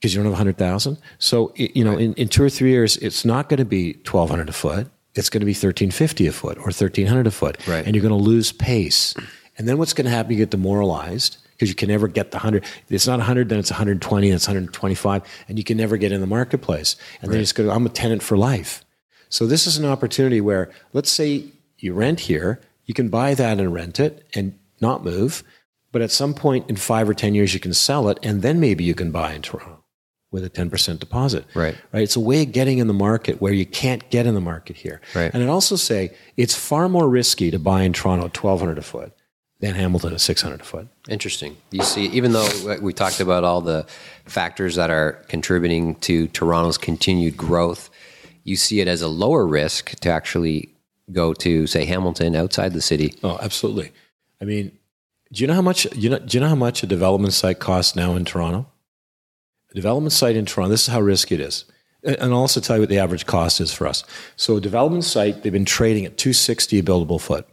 [0.00, 2.48] because you don't have a hundred thousand, so i- you know in, in two or
[2.50, 4.86] three years, it's not going to be twelve hundred a foot.
[5.14, 7.84] It's going to be thirteen fifty a foot or thirteen hundred a foot, Right.
[7.84, 9.14] and you're going to lose pace.
[9.58, 10.30] And then what's going to happen?
[10.32, 12.62] You get demoralized because you can never get the 100.
[12.62, 16.12] If it's not 100, then it's 120, and it's 125, and you can never get
[16.12, 16.94] in the marketplace.
[17.20, 18.84] And then it's going to, I'm a tenant for life.
[19.30, 21.46] So this is an opportunity where, let's say
[21.80, 25.42] you rent here, you can buy that and rent it and not move.
[25.90, 28.60] But at some point in five or 10 years, you can sell it, and then
[28.60, 29.84] maybe you can buy in Toronto
[30.30, 31.46] with a 10% deposit.
[31.54, 31.76] Right.
[31.92, 32.02] Right.
[32.02, 34.76] It's a way of getting in the market where you can't get in the market
[34.76, 35.00] here.
[35.14, 35.32] Right.
[35.32, 38.82] And I'd also say it's far more risky to buy in Toronto at 1200 a
[38.82, 39.14] foot
[39.60, 40.88] than Hamilton at 600 a foot.
[41.08, 41.56] Interesting.
[41.70, 43.86] You see, even though we talked about all the
[44.26, 47.90] factors that are contributing to Toronto's continued growth,
[48.44, 50.68] you see it as a lower risk to actually
[51.10, 53.14] go to, say, Hamilton outside the city.
[53.24, 53.92] Oh, absolutely.
[54.40, 54.77] I mean,
[55.32, 56.18] do you know how much you know?
[56.18, 58.66] Do you know how much a development site costs now in Toronto?
[59.70, 60.70] A development site in Toronto.
[60.70, 61.64] This is how risky it is,
[62.02, 64.04] and I'll also tell you what the average cost is for us.
[64.36, 67.46] So, a development site they've been trading at two sixty a buildable foot.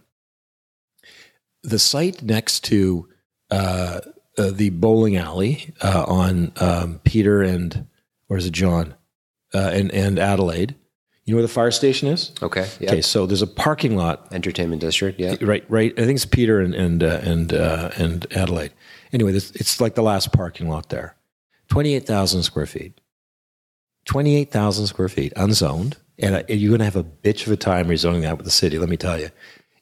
[1.64, 3.10] The site next to
[3.52, 4.02] uh,
[4.38, 7.88] uh, the bowling alley uh, on um, Peter and
[8.30, 8.96] or is it John
[9.54, 10.76] uh, and and Adelaide.
[11.26, 12.32] You know where the fire station is?
[12.44, 12.70] Okay.
[12.80, 12.92] Yeah.
[12.92, 15.20] Okay, so there's a parking lot Entertainment district.
[15.20, 15.36] Yeah.
[15.42, 15.92] Right, right.
[15.98, 18.72] I think it's Peter and and uh, and uh, and Adelaide.
[19.12, 21.16] Anyway, this, it's like the last parking lot there.
[21.68, 23.02] Twenty eight thousand square feet.
[24.06, 27.52] Twenty eight thousand square feet, unzoned, and uh, you're going to have a bitch of
[27.52, 28.78] a time rezoning that with the city.
[28.78, 29.30] Let me tell you,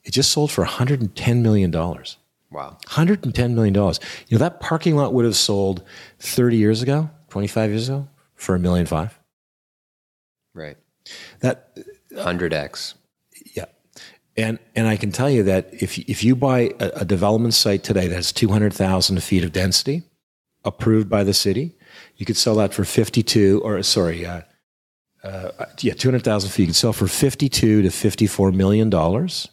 [0.06, 2.16] it just sold for 110 million dollars.
[2.52, 2.78] Wow.
[2.86, 4.00] 110 million dollars.
[4.30, 5.84] You know that parking lot would have sold
[6.20, 9.20] 30 years ago, 25 years ago, for a million five.
[10.54, 10.78] Right.
[11.42, 11.78] That
[12.14, 12.94] 100x.
[13.56, 13.66] Yeah.
[14.36, 17.84] And and I can tell you that if if you buy a, a development site
[17.84, 20.04] today that has two hundred thousand feet of density,
[20.64, 21.76] approved by the city,
[22.18, 24.42] you could sell that for fifty two or sorry, uh,
[25.24, 26.64] uh, yeah, two hundred thousand feet.
[26.64, 29.50] You could sell for fifty two to fifty four million dollars.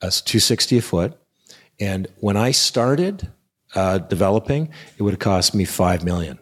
[0.00, 1.18] That's two sixty a foot.
[1.80, 3.32] And when I started
[3.74, 6.38] uh, developing, it would have cost me five million.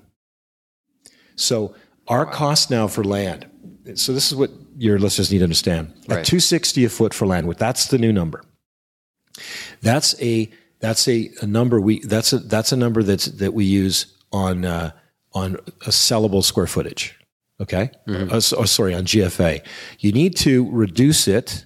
[1.36, 1.74] So
[2.08, 3.46] our cost now for land.
[3.94, 5.88] So this is what your listeners need to understand.
[6.08, 6.20] Right.
[6.20, 8.42] At 260 a foot for land, width, that's the new number.
[9.80, 10.48] That's a
[10.80, 14.64] That's a, a number we that's a that's a number that's that we use on
[14.64, 14.90] uh,
[15.32, 15.54] on
[15.86, 17.18] a sellable square footage.
[17.60, 19.64] Okay, uh, so- oh, sorry, on GFA.
[20.00, 21.64] You need to reduce it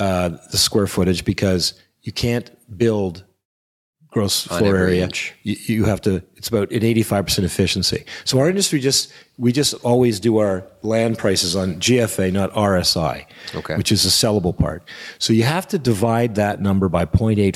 [0.00, 3.22] uh, the square footage because you can't build
[4.12, 5.04] gross floor area.
[5.04, 5.34] inch.
[5.42, 6.22] You, have to.
[6.36, 8.04] It's about an eighty-five percent efficiency.
[8.24, 13.24] So our industry just we just always do our land prices on GFA, not RSI,
[13.54, 13.76] Okay.
[13.76, 14.84] which is the sellable part.
[15.18, 17.52] So you have to divide that number by 0.85.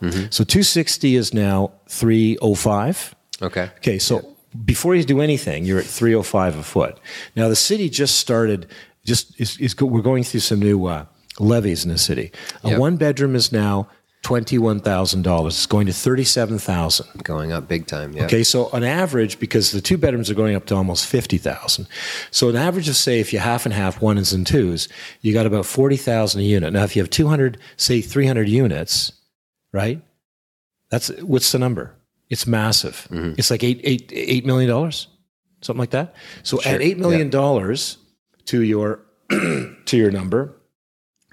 [0.00, 0.26] Mm-hmm.
[0.30, 3.14] So two sixty is now three oh five.
[3.42, 3.70] Okay.
[3.76, 4.34] Okay, so
[4.64, 6.98] before you do anything, you're at 305 a foot.
[7.36, 8.66] Now the city just started.
[9.04, 11.04] Just is, is we're going through some new uh,
[11.38, 12.32] levies in the city.
[12.64, 12.78] A Yep.
[12.80, 13.88] one bedroom is now
[14.28, 15.54] twenty one thousand dollars.
[15.54, 17.24] It's going to thirty seven thousand.
[17.24, 18.12] Going up big time.
[18.12, 18.26] Yeah.
[18.26, 21.88] Okay, so on average, because the two bedrooms are going up to almost fifty thousand,
[22.30, 24.86] so an average of say if you half and half ones and twos,
[25.22, 26.74] you got about forty thousand a unit.
[26.74, 29.12] Now, if you have two hundred, say three hundred units,
[29.72, 30.02] right?
[30.90, 31.94] That's what's the number?
[32.28, 33.08] It's massive.
[33.10, 33.32] Mm-hmm.
[33.38, 35.08] It's like eight eight eight million dollars,
[35.62, 36.14] something like that.
[36.42, 37.96] So Sure, add eight million dollars
[38.44, 39.00] to your
[39.30, 40.54] to your number.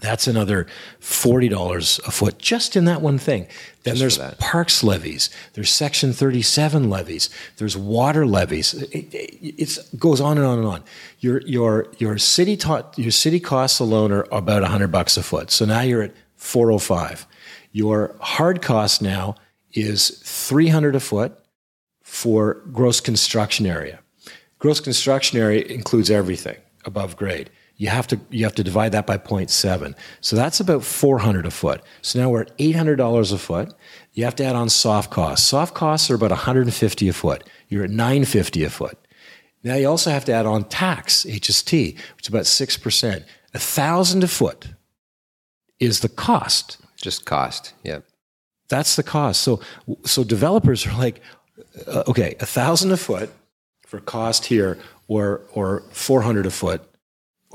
[0.05, 0.67] That's another
[0.99, 3.47] forty dollars a foot just in that one thing.
[3.83, 5.29] Then Just there's parks levies.
[5.53, 7.29] There's Section 37 levies.
[7.57, 8.73] There's water levies.
[8.73, 10.83] It, it it's, goes on and on and on.
[11.19, 15.51] Your your your city taught your city costs alone are about hundred bucks a foot.
[15.51, 17.27] So now you're at 405.
[17.71, 19.35] Your hard cost now
[19.73, 21.37] is 300 a foot
[22.01, 23.99] for gross construction area.
[24.59, 27.49] Gross construction area includes everything above grade.
[27.77, 29.95] You have to you have to divide that by 0.7.
[30.21, 31.81] So that's about 400 a foot.
[32.01, 33.73] So now we're at $800 a foot.
[34.13, 35.45] You have to add on soft costs.
[35.45, 37.43] Soft costs are about 150 a foot.
[37.67, 38.97] You're at 950 a foot.
[39.63, 43.25] Now you also have to add on tax, HST, which is about 6%.
[43.53, 44.67] A thousand a foot
[45.79, 46.77] is the cost.
[47.01, 47.73] Just cost.
[47.83, 47.99] Yeah.
[48.69, 49.41] That's the cost.
[49.41, 49.59] So,
[50.05, 51.21] so developers are like,
[51.87, 53.29] uh, okay, a thousand a foot
[53.85, 56.81] for cost here, or or four hundred a foot,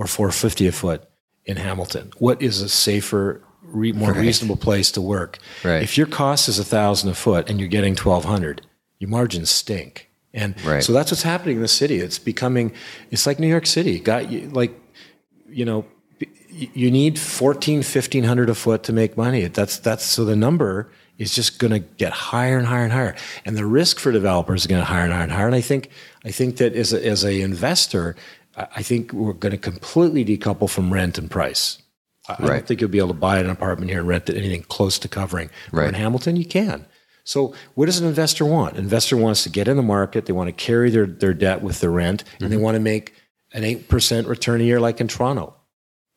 [0.00, 1.04] or four fifty a foot
[1.44, 2.10] in Hamilton.
[2.18, 4.22] What is a safer, re, more Right.
[4.22, 5.38] reasonable place to work?
[5.62, 5.82] Right.
[5.82, 8.62] If your cost is a thousand a foot and you're getting twelve hundred,
[8.98, 10.08] your margins stink.
[10.32, 10.82] And Right.
[10.82, 11.98] so that's what's happening in the city.
[11.98, 12.72] It's becoming,
[13.10, 13.98] it's like New York City.
[13.98, 14.72] Got like,
[15.50, 15.84] you know,
[16.50, 21.32] you need 14 1500 a foot to make money that's that's so the number is
[21.34, 24.66] just going to get higher and higher and higher and the risk for developers is
[24.66, 25.88] going to higher and higher and higher and i think
[26.24, 28.16] i think that as a, as a investor
[28.56, 31.78] I think we're going to completely decouple from rent and price.
[32.28, 34.36] I I don't think you'll be able to buy an apartment here and rent it
[34.36, 35.50] anything close to covering.
[35.70, 36.86] Where In Hamilton, you can.
[37.24, 38.74] So, what does an investor want?
[38.74, 40.26] An investor wants to get in the market.
[40.26, 42.64] They want to carry their, their debt with the rent, and they Mm-hmm.
[42.64, 43.14] want to make
[43.52, 45.54] an eight percent return a year, like in Toronto.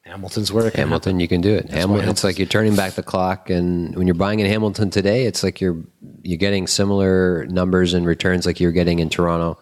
[0.06, 1.70] Hamilton's where it Hamilton, you can do it.
[1.70, 5.26] Hamilton, it's like you're turning back the clock, and when you're buying in Hamilton today,
[5.26, 5.78] it's like you're
[6.24, 9.58] you're getting similar numbers and returns like you're getting in Toronto,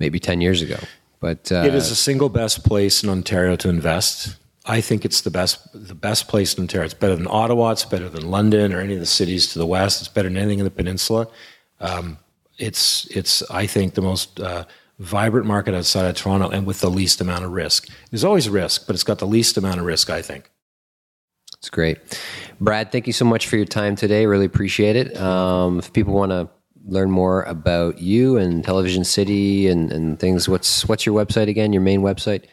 [0.00, 0.76] maybe ten years ago.
[1.22, 4.36] But uh, It is the single best place in Ontario to invest.
[4.66, 6.84] I think it's the best the best place in Ontario.
[6.84, 7.70] It's better than Ottawa.
[7.70, 10.00] It's better than London or any of the cities to the west.
[10.00, 11.28] It's better than anything in the peninsula.
[11.80, 12.18] Um,
[12.58, 14.64] it's it's I think the most uh,
[14.98, 17.88] vibrant market outside of Toronto and with the least amount of risk.
[18.10, 20.10] There's always risk, but it's got the least amount of risk.
[20.10, 20.50] I think.
[21.58, 21.98] It's great.
[22.60, 24.26] Brad, thank you so much for your time today.
[24.26, 25.16] Really appreciate it.
[25.16, 26.48] Um, if people want to
[26.86, 31.72] learn more about you and Television City and, and things, what's what's your website again?
[31.72, 32.44] Your main website?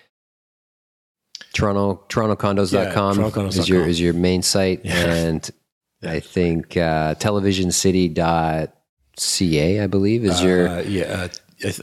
[1.53, 3.47] Toronto TorontoCondos.com Yeah, TorontoCondos.com.
[3.47, 4.81] is your is your main site.
[4.85, 5.13] Yeah.
[5.13, 5.49] And
[6.03, 11.03] I think uh, televisioncity.ca, I believe, is your Uh, yeah.
[11.03, 11.27] Uh,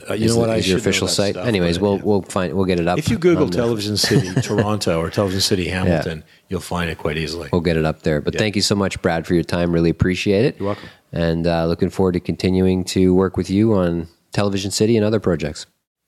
[0.09, 0.47] uh, you is, know what?
[0.47, 1.35] the- I your official site.
[1.35, 2.01] stuff, Anyways, we'll yeah.
[2.03, 2.97] we'll find we'll get it up.
[2.97, 7.17] If you Google the- Television City Toronto or Television City Hamilton, you'll find it quite
[7.17, 7.49] easily.
[7.51, 8.19] We'll get it up there.
[8.19, 9.71] But thank you so much, Brad, for your time.
[9.71, 10.57] Really appreciate it.
[10.57, 10.89] You're welcome.
[11.11, 15.19] And uh, looking forward to continuing to work with you on Television City and other
[15.19, 15.65] projects.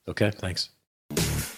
[0.08, 0.70] Okay, thanks.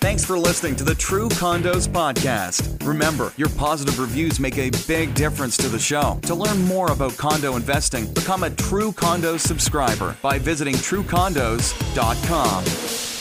[0.02, 2.84] Thanks for listening to the True Condos Podcast.
[2.86, 6.18] Remember, your positive reviews make a big difference to the show.
[6.22, 13.11] To learn more about condo investing, become a True Condos subscriber by visiting truecondos.com.